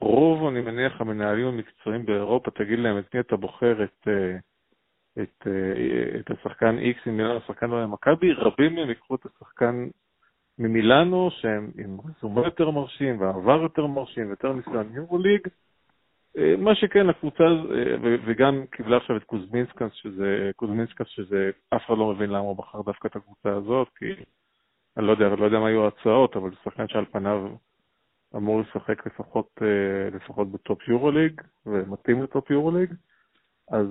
[0.00, 4.08] רוב, אני מניח, המנהלים המקצועיים באירופה, תגיד להם את מי אתה בוחר, את...
[5.18, 9.26] את, אה, את השחקן X עם מילאנו, השחקן לא היה מכבי, רבים מהם ייקחו את
[9.26, 9.88] השחקן
[10.58, 15.40] ממילאנו, שהם עם רזומה יותר מרשים ועבר יותר מרשים ויותר ניסיון יורוליג,
[16.38, 21.98] אה, מה שכן, הקבוצה, אה, וגם קיבלה עכשיו את קוזמינסקס, שזה, קוזמינסקס, שזה, אף אחד
[21.98, 24.06] לא מבין למה הוא בחר דווקא את הקבוצה הזאת, כי
[24.96, 27.48] אני לא יודע, אני לא יודע מה היו ההצעות, אבל זה שחקן שעל פניו
[28.36, 32.94] אמור לשחק לפחות, אה, לפחות ב top יורוליג, ומתאים ל top יורוליג.
[33.70, 33.86] אז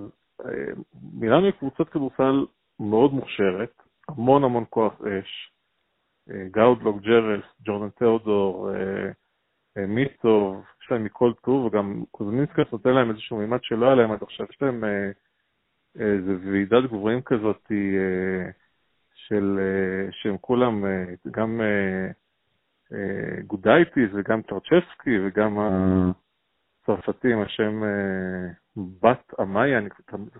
[1.13, 2.45] מילאנו היא קבוצת כדורסל
[2.79, 3.73] מאוד מוכשרת,
[4.09, 5.51] המון המון כוח אש.
[6.51, 8.69] גאודלוק, ג'רלס, ג'ורדן תיאודור,
[9.77, 14.23] מיצוב, יש להם מכל טוב, וגם קוזמינסקס נותן להם איזשהו מימד שלא היה להם עד
[14.23, 14.45] עכשיו.
[14.49, 15.11] יש להם אה,
[15.95, 18.51] איזה ועידת גבוהים כזאת אה,
[19.31, 20.85] של, אה, שהם כולם,
[21.31, 21.61] גם
[23.47, 25.57] גודייטיס וגם טרצ'סקי וגם
[26.81, 27.81] הצרפתים, השם
[29.01, 29.89] בת אמאיה, אני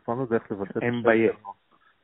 [0.03, 0.85] כבר לא יודע איך לבטא את זה.
[0.85, 1.33] הם ביה.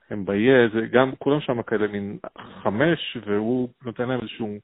[0.10, 4.58] הם ביה, זה גם, כולם שם כאלה מין חמש, והוא נותן להם איזשהו...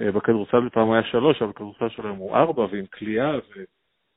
[0.00, 3.62] אה, בכדורסל בפעם היה שלוש, אבל בכדורסל שלהם הוא ארבע, ועם כליאה, ו...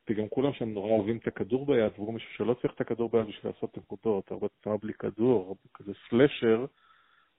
[0.09, 3.27] וגם כולם שם נורא אוהבים את הכדור ביד, והוא מישהו שלא צריך את הכדור ביד
[3.27, 6.65] בשביל לעשות נקודות, הרבה פעמים בלי כדור, כזה סלשר,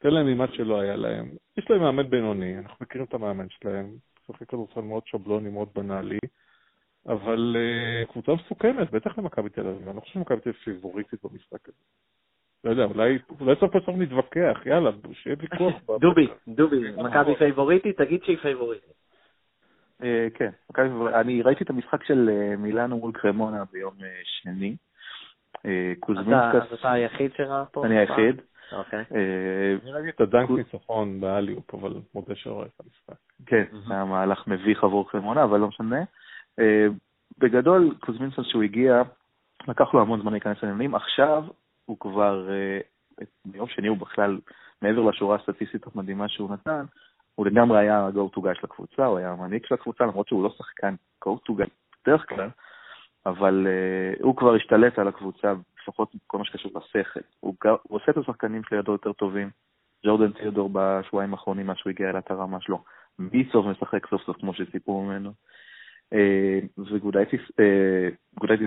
[0.02, 1.30] נתן להם מימד שלא היה להם.
[1.56, 3.90] יש להם מאמן בינוני, אנחנו מכירים את המאמן שלהם,
[4.30, 6.18] משחק כדורסל מאוד שבלוני, מאוד בנאלי,
[7.06, 11.20] אבל uh, קבוצה מסוכנת, בטח למכבי תל אביב, אני לא חושב שמכבי תל אביב פייבוריטית
[11.24, 11.76] במשחק הזה.
[12.64, 15.74] לא יודע, אולי, אולי סוף בסוף נתווכח, יאללה, שיהיה ויכוח.
[16.00, 18.92] דובי, דובי, מכבי פייבוריטית, תגיד שהיא פייבוריטית.
[20.02, 20.50] אה, כן,
[21.14, 24.76] אני ראיתי את המשחק של אה, מילאנו מול קרמונה ביום אה, שני.
[26.00, 26.72] קוזמינסקס...
[26.80, 27.86] אתה היחיד שראה פה?
[27.86, 28.40] אני היחיד.
[28.72, 29.04] אוקיי.
[29.82, 33.20] אני ראיתי את הדנק ניצחון באליופ, אבל מודה שרואה את המשחק.
[33.46, 36.02] כן, זה היה מהלך מביך עבור קרמונה, אבל לא משנה.
[37.38, 39.02] בגדול, קוזמינסקס שהוא הגיע,
[39.68, 40.94] לקח לו המון זמן להיכנס לעניינים.
[40.94, 41.44] עכשיו
[41.84, 42.78] הוא כבר, אה,
[43.44, 44.38] ביום שני הוא בכלל,
[44.82, 46.84] מעבר לשורה הסטטיסטית המדהימה שהוא נתן,
[47.34, 50.44] הוא לגמרי היה ה-go to guy של הקבוצה, הוא היה המנהיג של הקבוצה, למרות שהוא
[50.44, 51.68] לא שחקן go to guy
[52.02, 52.48] בדרך כלל,
[53.26, 57.20] אבל uh, הוא כבר השתלט על הקבוצה, לפחות בכל מה שקשור לשכל.
[57.40, 59.50] הוא, הוא עושה את השחקנים שלידו יותר טובים.
[60.06, 62.82] ג'ורדן תיאודור בשבועיים האחרונים, מאז שהוא הגיע אל הרמה שלו.
[63.18, 65.32] מיצוב משחק סוף סוף כמו שסיפרו ממנו.
[66.14, 67.40] Uh, וגודייטיס,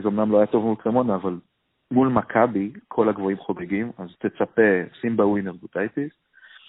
[0.03, 1.37] uh, אמנם לא היה טוב מול קרמונה, אבל
[1.91, 6.11] מול מכבי, כל הגבוהים חוגגים, אז תצפה, שים בווינר גודייטיס.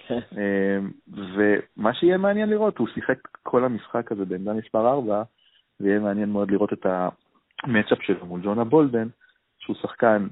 [0.06, 0.18] כן.
[0.32, 0.90] אמ,
[1.37, 5.22] ומה שיהיה מעניין לראות, הוא שיחק כל המשחק הזה בעמדה מספר 4,
[5.80, 6.87] ויהיה מעניין מאוד לראות את
[7.64, 9.09] המצ'אפ שלו מול ג'ונה בולדן,
[9.66, 10.26] שהוא שחקן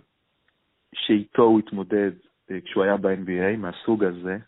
[0.95, 2.11] שאיתו הוא התמודד
[2.51, 4.39] אה, כשהוא היה ב-NBA, מהסוג הזה.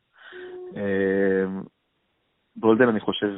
[0.76, 1.62] אמ,
[2.56, 3.32] בולדן, אני חושב,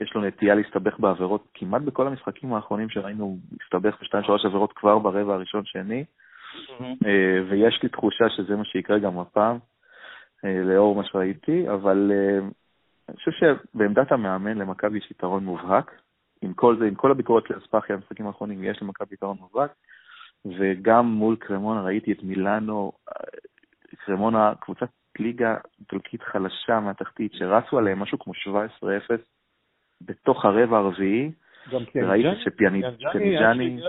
[0.00, 4.72] יש לו נטייה להסתבך בעבירות כמעט בכל המשחקים האחרונים שראינו, הוא הסתבך בשתיים שלוש עבירות
[4.72, 6.04] כבר ברבע הראשון-שני,
[6.80, 9.58] אה, ויש לי תחושה שזה מה שיקרה גם הפעם,
[10.44, 12.38] אה, לאור מה שראיתי, אבל אה,
[13.08, 15.90] אני חושב שבעמדת המאמן למכבי יש יתרון מובהק.
[16.42, 19.70] עם כל זה, עם כל הביקורת של אספחי המשחקים האחרונים, יש למכבי יתרון מובהק,
[20.44, 22.92] וגם מול קרמונה ראיתי את מילאנו,
[24.06, 28.36] קרמונה, קבוצת ליגה איטלקית חלשה מהתחתית, שרצו עליהם משהו כמו 17-0
[30.00, 31.32] בתוך הרבע הרביעי,
[31.96, 33.80] ראיתי שפיאניג'אני...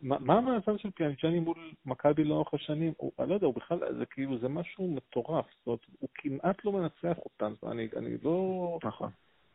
[0.00, 2.92] מה המאזן של פיאניג'אני מול מכבי לאורך השנים?
[3.18, 5.46] אני לא יודע, הוא בכלל, זה כאילו, זה משהו מטורף.
[5.58, 7.52] זאת אומרת, הוא כמעט לא מנצח אותם.
[7.96, 8.78] אני לא...
[8.84, 9.10] נכון.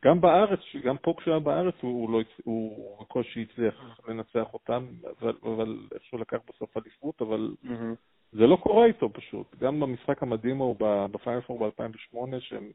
[0.05, 4.85] גם בארץ, גם פה כשהוא היה בארץ, הוא, לא, הוא בקושי הצליח לנצח אותם,
[5.21, 7.95] אבל, אבל איכשהו לקח בסוף אליפות, אבל mm-hmm.
[8.31, 9.55] זה לא קורה איתו פשוט.
[9.59, 10.75] גם במשחק המדהים ההוא
[11.11, 12.71] בפיינל ב-2008, שהם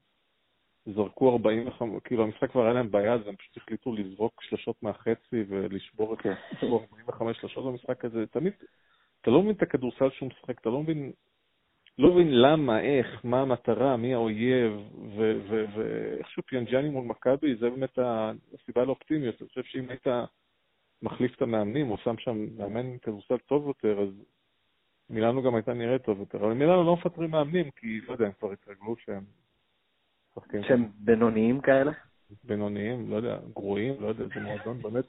[0.86, 6.14] זרקו 45, כאילו המשחק כבר היה להם ביד, והם פשוט החליטו לזרוק שלושות מהחצי ולשבור
[6.14, 6.26] את
[6.62, 8.26] 45 שלושות במשחק הזה.
[8.26, 8.52] תמיד,
[9.20, 11.12] אתה לא מבין את הכדורסל שהוא משחק, אתה לא מבין,
[12.00, 14.72] לא מבין למה, איך, מה המטרה, מי האויב,
[15.16, 19.34] ואיכשהו פיאנג'אני מול מכבי, זה באמת הסיבה לאופטימיות.
[19.40, 20.06] אני חושב שאם היית
[21.02, 24.08] מחליף את המאמנים, או שם שם מאמן כדורסל טוב יותר, אז
[25.10, 26.38] מילאנו גם הייתה נראית טוב יותר.
[26.38, 29.24] אבל מילאנו לא מפטרים מאמנים, כי, לא יודע, הם כבר התרגלו שהם
[30.68, 31.92] שהם בינוניים כאלה?
[32.44, 35.04] בינוניים, לא יודע, גרועים, לא יודע, זה מועדון באמת.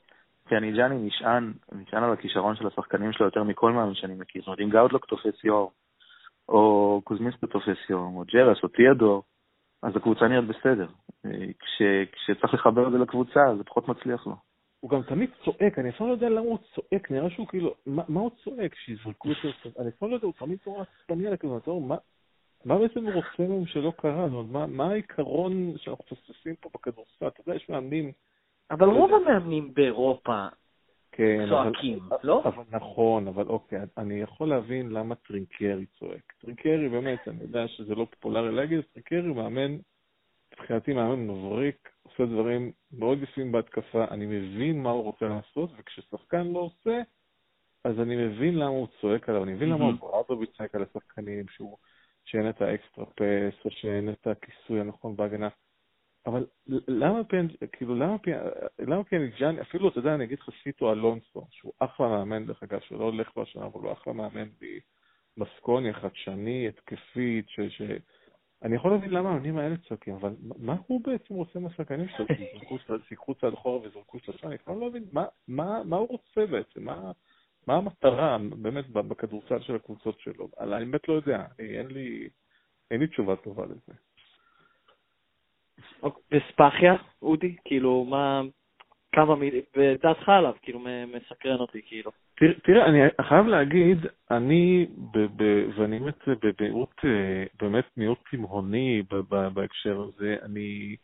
[0.48, 4.42] פיאניג'אני נשען, נשען על הכישרון של השחקנים שלו יותר מכל מאמן שאני מכיר.
[4.42, 5.72] זאת אומרת, אם גאודלוק תופס יור,
[6.52, 9.24] או קוזמיסטו תופס יור, או ג'רלס, או תיאודור,
[9.84, 10.88] אז הקבוצה נראית בסדר.
[11.60, 14.36] כש, כשצריך לחבר את זה לקבוצה, זה פחות מצליח לו.
[14.80, 18.04] הוא גם תמיד צועק, אני אפילו לא יודע למה הוא צועק, נראה שהוא כאילו, מה,
[18.08, 18.76] מה הוא צועק?
[18.76, 21.96] שיזרקו את זה, אני אפילו לא יודע, הוא תמיד נורא עצבני על הכדור, מה,
[22.66, 24.30] מה בעצם הוא רוצה מהם שלא קרה?
[24.30, 27.28] זאת אומרת, מה, מה העיקרון שאנחנו מפספסים פה בכדורסל?
[27.28, 28.12] אתה יודע, יש מאמנים...
[28.72, 30.48] אבל רוב המאמנים באירופה
[31.12, 32.44] כן, צועקים, אבל, לא?
[32.46, 36.34] אבל נכון, אבל אוקיי, אני יכול להבין למה טרינקרי צועק.
[36.42, 39.78] טרינקרי באמת, אני יודע שזה לא פופולרי להגיד, טרינקרי מאמן,
[40.54, 46.48] מבחינתי מאמן מבריק, עושה דברים מאוד יפים בהתקפה, אני מבין מה הוא רוצה לעשות, וכששחקן
[46.48, 47.02] לא עושה,
[47.84, 51.46] אז אני מבין למה הוא צועק עליו, אני מבין למה אממ, אוברדוביץ' צועק על השחקנים,
[52.26, 55.50] שאין את ה extra pass, או שאין את הכיסוי הנכון בהגנה.
[56.26, 56.46] אבל
[56.88, 57.48] למה פיאנ...
[57.72, 58.40] כאילו, למה פיאנ...
[58.80, 62.80] למה פיאניג'אן, אפילו, אתה יודע, אני אגיד לך סיטו אלונסו, שהוא אחלה מאמן, דרך אגב,
[62.80, 64.50] שלא הולך לו השנה, אבל הוא אחלה מאמן
[65.38, 67.60] בבסקוניה, חדשני, התקפית, ש...
[67.60, 67.82] ש...
[68.64, 72.26] אני יכול להבין למה המאמנים האלה צועקים, אבל מה הוא בעצם רוצה מהשחקנים שלו?
[73.08, 74.48] שיקחו צעד אחורה ויזרקו שלושה?
[74.48, 77.12] אני יכול להבין מה, מה, מה הוא רוצה בעצם, מה,
[77.68, 80.50] מה המטרה באמת בכדורסל של הקבוצות שלו.
[80.60, 82.30] אני באמת לא יודע, אני, אין, לי,
[82.92, 83.94] אין לי תשובה טובה לזה.
[86.04, 87.56] אוקיי, וספחיה, אודי?
[87.66, 88.42] כאילו, מה...
[89.16, 90.80] כמה מילים, ודעתך עליו, כאילו,
[91.16, 92.12] מסקרן אותי, כאילו.
[92.64, 93.98] תראה, אני חייב להגיד,
[94.32, 95.44] אני, ב, ב,
[95.76, 99.04] ואני באמת במיעוט, אה, באמת מיעוט תימהוני
[99.54, 100.96] בהקשר הזה, אני,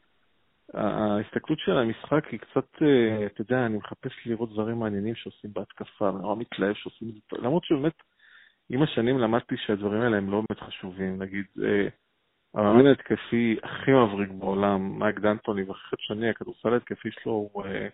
[0.73, 6.09] ההסתכלות של המשחק היא קצת, אה, אתה יודע, אני מחפש לראות דברים מעניינים שעושים בהתקפה,
[6.09, 8.01] אני נורא מתלהב שעושים את זה, למרות שבאמת,
[8.69, 11.87] עם השנים למדתי שהדברים האלה הם לא באמת חשובים, נגיד, אה,
[12.57, 17.87] המאמן ההתקפי הכי מבריק בעולם, מייק דנטוני, והכי חדשני, הכדורסל ההתקפי שלו הוא, אה,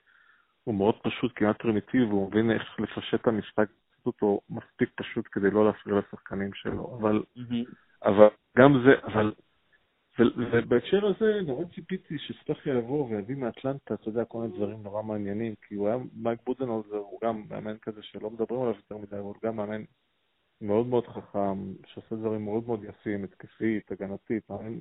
[0.64, 3.68] הוא מאוד פשוט, כמעט פרימיטיבי, הוא מבין איך לפשט את המשחק,
[4.06, 7.24] אותו מספיק פשוט כדי לא להפריע לשחקנים שלו, אבל,
[8.04, 9.34] אבל גם זה, אבל,
[10.20, 15.54] ובהקשר הזה נורא ציפיתי שספחיה יבוא ויביא מאטלנטה, אתה יודע, כל מיני דברים נורא מעניינים,
[15.68, 19.20] כי הוא היה, מייק בודנולזר הוא גם מאמן כזה שלא מדברים עליו יותר מדי, אבל
[19.20, 19.84] הוא גם מאמן
[20.62, 24.80] מאוד מאוד חכם, שעושה דברים מאוד מאוד יפים, התקפית, הגנתית, מאמן,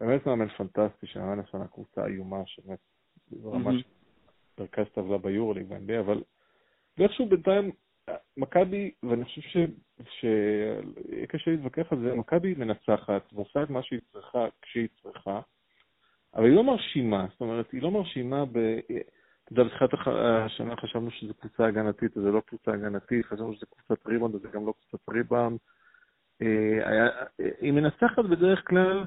[0.00, 2.78] באמת מאמן פנטסטי, שמאמן השנה קבוצה איומה, שבאמת,
[3.30, 3.82] ברמה של
[4.58, 6.22] מרכז טבלה ביורוליג ב-NBA, אבל
[6.98, 7.70] ואיכשהו בינתיים,
[8.36, 9.40] מכבי, ואני חושב
[10.20, 15.40] שיהיה קשה להתווכח על זה, מכבי מנצחת ועושה את מה שהיא צריכה כשהיא צריכה,
[16.34, 18.58] אבל היא לא מרשימה, זאת אומרת, היא לא מרשימה ב...
[19.52, 23.66] אתה יודע, בתחילת השנה חשבנו שזו קבוצה הגנתית, אז זה לא קבוצה הגנתית, חשבנו שזו
[23.66, 25.58] קבוצת ריבאונד, אז זה גם לא קבוצת ריבאונד.
[27.60, 29.04] היא מנצחת בדרך כלל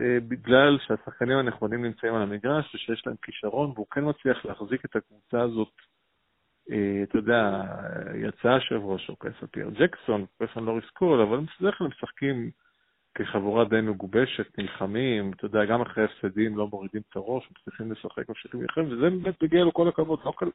[0.00, 4.96] אה, בגלל שהשחקנים הנכונים נמצאים על המגרש ושיש להם כישרון, והוא כן מצליח להחזיק את
[4.96, 5.72] הקבוצה הזאת.
[6.70, 7.62] אה, אתה יודע,
[8.14, 12.50] יצא השבוע שוקס על פייר ג'קסון, פרסון לוריס קול, אבל בדרך כלל משחקים
[13.14, 18.28] כחבורה די מגובשת, נלחמים, אתה יודע, גם אחרי הפסדים לא מורידים את הראש, מצליחים לשחק,
[18.28, 20.46] ממשיכים להילחם, וזה באמת מגיע לו כל הכבוד, לא קל,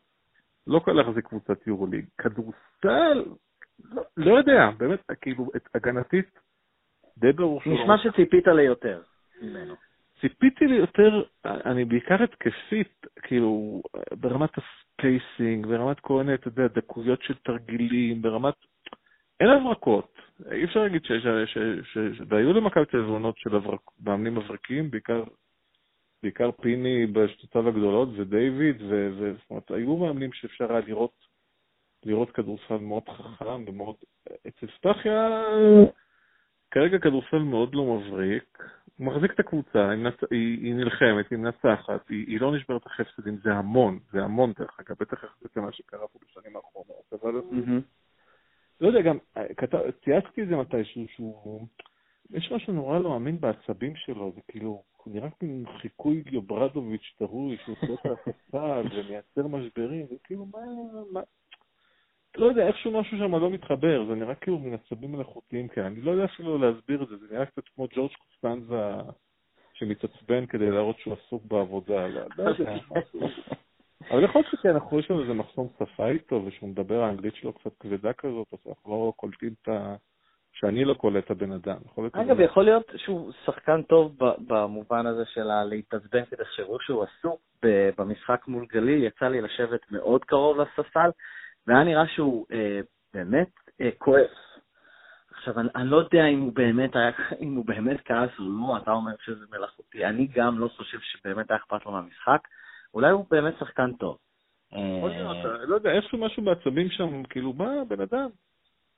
[0.68, 2.06] לא קל להחזיק קבוצת יורוליג.
[2.18, 3.24] כדורסל,
[3.84, 6.40] לא, לא יודע, באמת, כאילו, את הגנתית,
[7.18, 7.74] די ברור שלא.
[7.74, 9.02] נשמע שציפית ליותר
[9.42, 9.76] ממנו.
[10.22, 17.34] ציפיתי ליותר, אני בעיקר התקפית, כאילו, ברמת הספייסינג, ברמת כל מיני, אתה יודע, דקויות של
[17.44, 18.54] תרגילים, ברמת...
[19.40, 20.19] אין הברקות.
[20.52, 21.58] אי אפשר להגיד שיש,
[22.28, 23.50] והיו למכבי תזרונות של
[24.06, 25.24] מאמנים מבריקים, בעיקר,
[26.24, 31.26] בעיקר פיני בשתותיו הגדולות ודייוויד, וזאת אומרת, היו מאמנים שאפשר היה לראות,
[32.06, 33.96] לראות כדורסל מאוד חכם ומאוד...
[34.48, 35.44] אצל סטחיה,
[36.72, 38.64] כרגע כדורסל מאוד לא מבריק,
[38.98, 40.14] הוא מחזיק את הקבוצה, היא, נצ...
[40.32, 44.54] היא, היא נלחמת, היא מנצחת, היא, היא לא נשברת אחרי הפסדים, זה המון, זה המון
[44.60, 47.42] דרך אגב, בטח יחסית למה שקרה פה בשנים האחרונות, אבל...
[47.52, 47.99] Mm-hmm.
[48.82, 49.18] לא יודע, גם
[49.58, 51.68] כתב, צייצתי את זה מתישהו, שהוא...
[52.32, 57.58] יש משהו נורא לא מאמין בעצבים שלו, זה כאילו, הוא נראה כמו חיקוי יוברדוביץ' טרוי,
[57.64, 60.60] שהוא עושה את הספסל ומייצר משברים, וכאילו, מה...
[61.12, 61.22] מה...
[62.38, 66.02] לא יודע, איכשהו משהו שם לא מתחבר, זה נראה כאילו מן עצבים מלאכותיים כאלה, אני
[66.02, 68.92] לא יודע אפילו להסביר את זה, זה נראה קצת כמו ג'ורג' קוסטנזה
[69.74, 73.20] שמתעצבן כדי להראות שהוא עסוק בעבודה, לא, לא יודע, משהו...
[74.12, 77.72] אבל יכול להיות שכן, אנחנו לנו איזה מחסום שפה איתו, ושהוא מדבר, האנגלית שלו קצת
[77.80, 79.96] כבדה כזאת, אז אנחנו לא קולטים את ה...
[80.54, 81.78] שאני לא קולט את הבן אדם.
[82.12, 84.16] אגב, יכול להיות שהוא שחקן טוב
[84.48, 87.42] במובן הזה של להתעצבן, כי תחשבו שהוא עסוק
[87.98, 91.10] במשחק מול גליל, יצא לי לשבת מאוד קרוב לספסל,
[91.68, 92.80] והיה נראה שהוא אה,
[93.14, 93.50] באמת
[93.82, 94.32] אה, כועס.
[95.32, 97.12] עכשיו, אני, אני לא יודע אם הוא באמת היה,
[97.44, 100.06] אם הוא באמת כעס או לא, אתה אומר שזה מלאכותי.
[100.06, 102.48] אני גם לא חושב שבאמת היה אכפת לו מהמשחק.
[102.94, 104.18] אולי הוא באמת שחקן טוב.
[105.68, 108.30] לא יודע, איכשהו משהו בעצבים שם, כאילו, מה, בן אדם?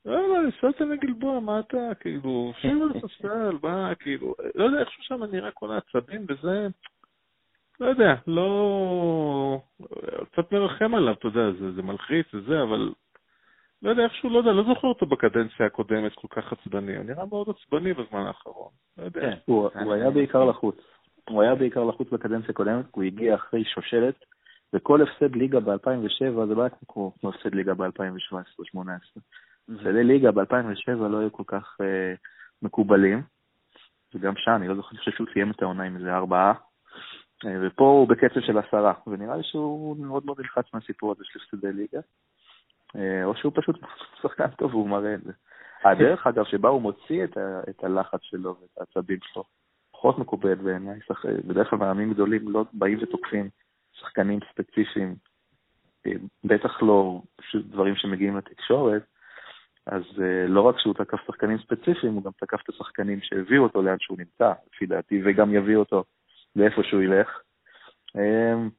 [0.05, 5.03] לא, לא, נסעת לגלבוע, מה אתה, כאילו, שב על הספסל, מה, כאילו, לא יודע, איכשהו
[5.03, 6.67] שם נראה כל העצבים, וזה,
[7.79, 9.61] לא יודע, לא...
[10.31, 12.93] קצת מרחם עליו, אתה יודע, זה, זה מלחיץ וזה, אבל
[13.81, 17.25] לא יודע, איכשהו, לא יודע, לא זוכר אותו בקדנציה הקודמת כל כך עצבני, הוא נראה
[17.25, 19.21] מאוד עצבני בזמן האחרון, לא יודע.
[19.21, 20.75] כן, הוא, הוא היה בעיקר לחוץ.
[21.29, 24.15] הוא היה בעיקר לחוץ בקדנציה הקודמת, הוא הגיע אחרי שושלת,
[24.73, 29.19] וכל הפסד ליגה ב-2007 זה לא היה כמו הפסד ליגה ב-2017-2018.
[29.69, 32.17] הפסדי ליגה ב-2007 לא היו כל כך uh,
[32.61, 33.21] מקובלים,
[34.15, 36.53] וגם שם, אני לא זוכר, אני חושב שהוא סיים את העונה עם איזה ארבעה,
[37.45, 41.39] אה, ופה הוא בקצב של עשרה, ונראה לי שהוא מאוד מאוד נלחץ מהסיפור הזה של
[41.39, 41.99] הפסדי ליגה.
[42.95, 43.79] אה, או שהוא פשוט
[44.21, 45.31] שחקן טוב והוא מראה את זה.
[45.83, 49.43] הדרך, אגב, שבה הוא מוציא את, ה, את הלחץ שלו ואת העצבים שלו,
[50.01, 50.99] פחות מקובלת בעיניי.
[51.47, 53.49] בדרך כלל מאמנים גדולים לא באים ותוקפים
[53.93, 55.15] שחקנים ספציפיים,
[56.07, 56.11] אה,
[56.43, 57.21] בטח לא
[57.55, 59.03] דברים שמגיעים לתקשורת,
[59.85, 60.03] אז
[60.47, 64.17] לא רק שהוא תקף שחקנים ספציפיים, הוא גם תקף את השחקנים שהביאו אותו לאן שהוא
[64.17, 66.03] נמצא, לפי דעתי, וגם יביא אותו
[66.55, 67.41] לאיפה שהוא ילך.
[68.15, 68.69] אמ,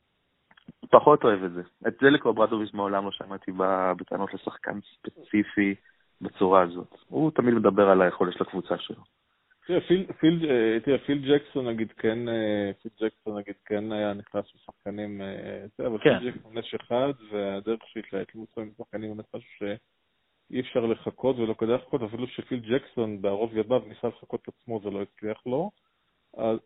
[0.91, 1.63] פחות אוהב את זה.
[1.89, 3.53] את זה לקוברדוביץ' מעולם לא שמעתי
[3.97, 5.75] בטענות לשחקן ספציפי
[6.21, 6.95] בצורה הזאת.
[7.09, 9.22] הוא תמיד מדבר על היכולת של הקבוצה שלו.
[9.67, 14.15] תראה, פיל, פיל, אה, תראה, פיל ג'קסון נגיד כן, אה, פיל ג'קסון נגיד כן היה
[14.15, 16.19] נכנס לשחקנים, אה, אבל כן.
[16.19, 21.55] פיל ג'קסון נש אחד, והדרך שהתלהט לו עם שחקנים באמת משהו שאי אפשר לחכות ולא
[21.55, 25.71] כדאי לחכות, אפילו שפיל ג'קסון בערוב ידיו ניסה לחכות את עצמו, זה לא הצליח לו.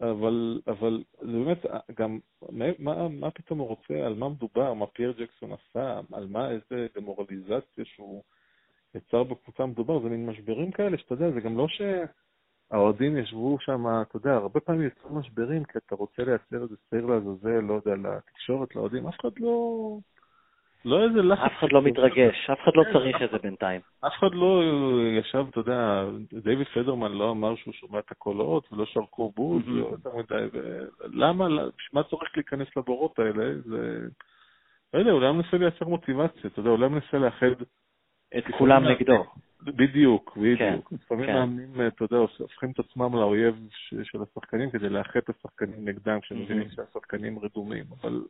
[0.00, 1.66] אבל, אבל זה באמת,
[1.98, 2.18] גם,
[2.78, 6.86] מה, מה פתאום הוא רוצה, על מה מדובר, מה פייר ג'קסון עשה, על מה, איזה
[6.94, 8.22] דמורליזציה שהוא
[8.94, 11.68] יצר בקבוצה מדובר, זה מין משברים כאלה, שאתה יודע, זה גם לא
[12.70, 17.06] שהאוהדים ישבו שם, אתה יודע, הרבה פעמים יצאו משברים, כי אתה רוצה לייצר איזה סיר
[17.06, 19.98] לעזאזל, לא יודע, לתקשורת, לאוהדים, אף אחד לא...
[20.84, 21.42] לא איזה לחץ.
[21.42, 23.80] אף אחד לא מתרגש, אף אחד לא צריך את זה בינתיים.
[24.06, 24.62] אף אחד לא
[25.20, 26.04] ישב, אתה יודע,
[26.42, 30.58] דיוויד פדרמן לא אמר שהוא שומע את הקולות ולא שרקו בוז, יותר מדי,
[31.04, 31.48] למה,
[31.92, 33.60] מה צורך להיכנס לבורות האלה?
[33.64, 33.98] זה...
[34.94, 37.46] לא יודע, אולי מנסה לייצר מוטיבציה, אתה יודע, אולי מנסה לאחד...
[38.38, 39.24] את כולם נגדו.
[39.62, 40.58] בדיוק, בדיוק.
[40.58, 41.32] כן, לפעמים כן.
[41.32, 43.68] מאמנים, אתה יודע, הופכים את עצמם לאויב
[44.02, 48.22] של השחקנים כדי לאחד את השחקנים נגדם, כשהם מבינים שהשחקנים רדומים, אבל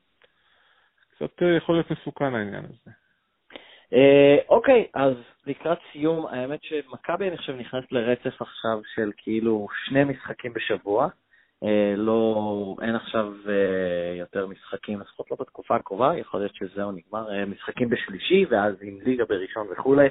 [1.17, 2.91] קצת אה, יכול להיות מסוכן העניין הזה.
[3.93, 5.15] אה, אוקיי, אז
[5.47, 11.09] לקראת סיום, האמת שמכבי, אני חושב, נכנס לרצף עכשיו של כאילו שני משחקים בשבוע.
[11.65, 13.33] אה, לא, אין עכשיו
[14.19, 19.25] יותר משחקים, לפחות לא בתקופה הקרובה, יכול להיות שזהו נגמר, משחקים בשלישי, ואז עם ליגה
[19.25, 20.09] בראשון וכולי,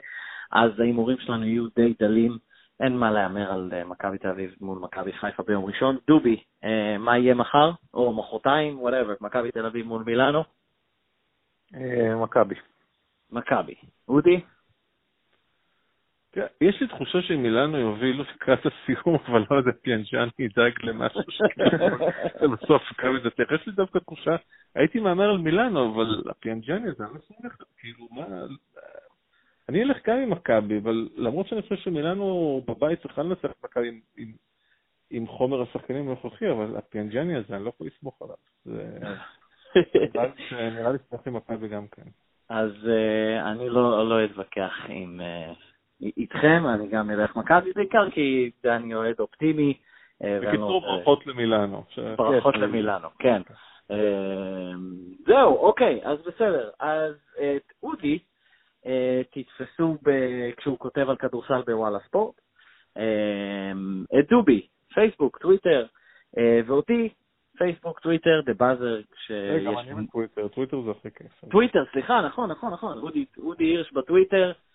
[0.56, 2.38] אז ההימורים שלנו יהיו די דלים.
[2.80, 5.98] אין מה להמר על מכבי תל אביב מול מכבי חיפה ביום ראשון.
[6.08, 6.44] דובי,
[7.00, 10.44] מה יהיה מחר, או מחרתיים, whatever, מכבי תל אביב מול מילאנו?
[11.76, 12.56] אה, מכבי.
[13.32, 13.76] מכבי.
[14.08, 14.42] אודי?
[16.32, 22.82] כן, יש לי תחושה שמילאנו יובילו לקראת הסיום, אבל לא יודע, פיאנג'אני ידאג למשהו שבסוף
[22.92, 23.52] מכבי זה תלך.
[23.52, 24.36] יש לי דווקא תחושה,
[24.76, 28.26] הייתי מהמר על מילאנו, אבל הפיאנג'אני הזה, אני לא סומך, כאילו, מה...
[29.70, 33.88] אני אלך גם עם מכבי, אבל למרות שאני חושב שמילאנו בבית צריכה לנצח את מכבי
[33.88, 34.32] עם, עם,
[35.10, 38.36] עם חומר השחקנים הנוכחי, אבל הפיאנג'אני הזה, אני לא יכול לסמוך עליו.
[38.66, 39.00] זה...
[40.76, 42.10] נראה לי שצריך עם מכבי גם כן.
[42.50, 45.54] אז אה, אני לא, לא אתווכח עם, אה,
[46.18, 49.74] איתכם, אני גם אלך מכבי, בעיקר כי אני אוהד אופטימי.
[50.24, 51.84] אה, בקיצור, ברכות למילאנו.
[52.18, 52.62] ברכות כן.
[52.62, 53.42] למילאנו, כן.
[55.26, 56.70] זהו, אוקיי, אז בסדר.
[56.80, 57.14] אז
[57.84, 58.20] אודי
[59.32, 59.98] תתפסו
[60.58, 62.42] כשהוא כותב על כדורסל בוואלה ספורט.
[64.20, 65.86] את דובי, פייסבוק, טוויטר,
[66.66, 67.10] ואותי
[67.58, 69.64] פייסבוק, טוויטר, The Buzzer, כשיש...
[69.66, 71.50] גם אני בטוויטר, טוויטר זה הכי כיף.
[71.52, 72.98] טוויטר, סליחה, נכון, נכון, נכון,
[73.38, 74.75] אודי הירש בטוויטר, אה,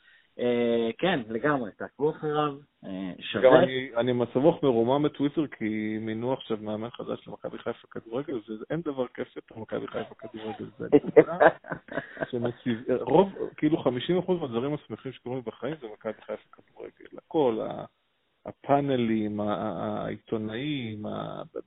[0.98, 2.54] כן, לגמרי, תעקבו אחריו,
[2.84, 3.44] אה, שווה.
[3.44, 3.54] גם
[3.96, 9.06] אני מצב רוח מרומם בטוויטר, כי מינו עכשיו מאמן חדש למכבי חיפה כדורגל, ואין דבר
[9.14, 10.66] כיף יותר מכבי חיפה כדורגל.
[10.78, 10.88] זה
[12.30, 17.18] שמציב, רוב, כאילו 50% מהדברים השמחים שקורים בחיים זה מכבי חיפה כדורגל.
[17.18, 17.58] הכל,
[18.46, 21.02] הפאנלים, העיתונאים,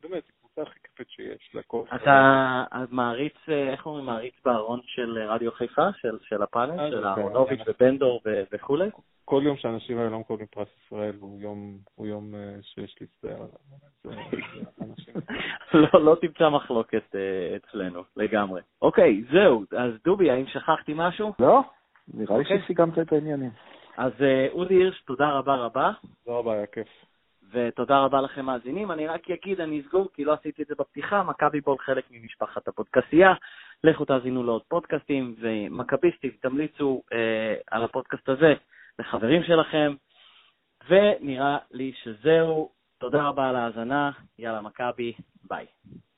[0.04, 0.24] באמת,
[0.54, 1.56] הקבוצה הכי כיפית שיש.
[1.56, 6.90] לכל אתה מעריץ, אה, איך אומרים, מעריץ בארון של רדיו חיפה, של, של הפאנל, אה,
[6.90, 7.08] של כן.
[7.08, 8.22] אהרונוביץ' ובנדור
[8.54, 8.90] וכולי?
[9.26, 13.46] כל יום שאנשים האלה לא מקבלים פרס ישראל הוא יום, הוא יום אה, שיש להצטער
[13.46, 14.18] עליו.
[15.94, 17.16] לא, לא תמצא מחלוקת
[17.56, 18.62] אצלנו, לגמרי.
[18.82, 21.34] אוקיי, זהו, אז דובי, האם שכחתי משהו?
[21.40, 21.62] לא,
[22.14, 22.62] נראה לי אוקיי.
[22.64, 23.52] שסיכמת את העניינים.
[23.98, 24.12] אז
[24.52, 25.92] אודי הירש, תודה רבה רבה.
[26.26, 26.88] תודה רבה, היה כיף.
[27.54, 28.92] ותודה רבה לכם מאזינים.
[28.92, 32.68] אני רק אגיד, אני אסגור, כי לא עשיתי את זה בפתיחה, מכבי בול חלק ממשפחת
[32.68, 33.34] הפודקסייה.
[33.84, 38.54] לכו תאזינו לעוד פודקאסטים, ומכביסטים, תמליצו אה, על הפודקאסט הזה
[39.00, 39.94] לחברים שלכם.
[40.90, 42.70] ונראה לי שזהו.
[42.98, 45.66] תודה רבה על ההאזנה, יאללה מכבי, ביי.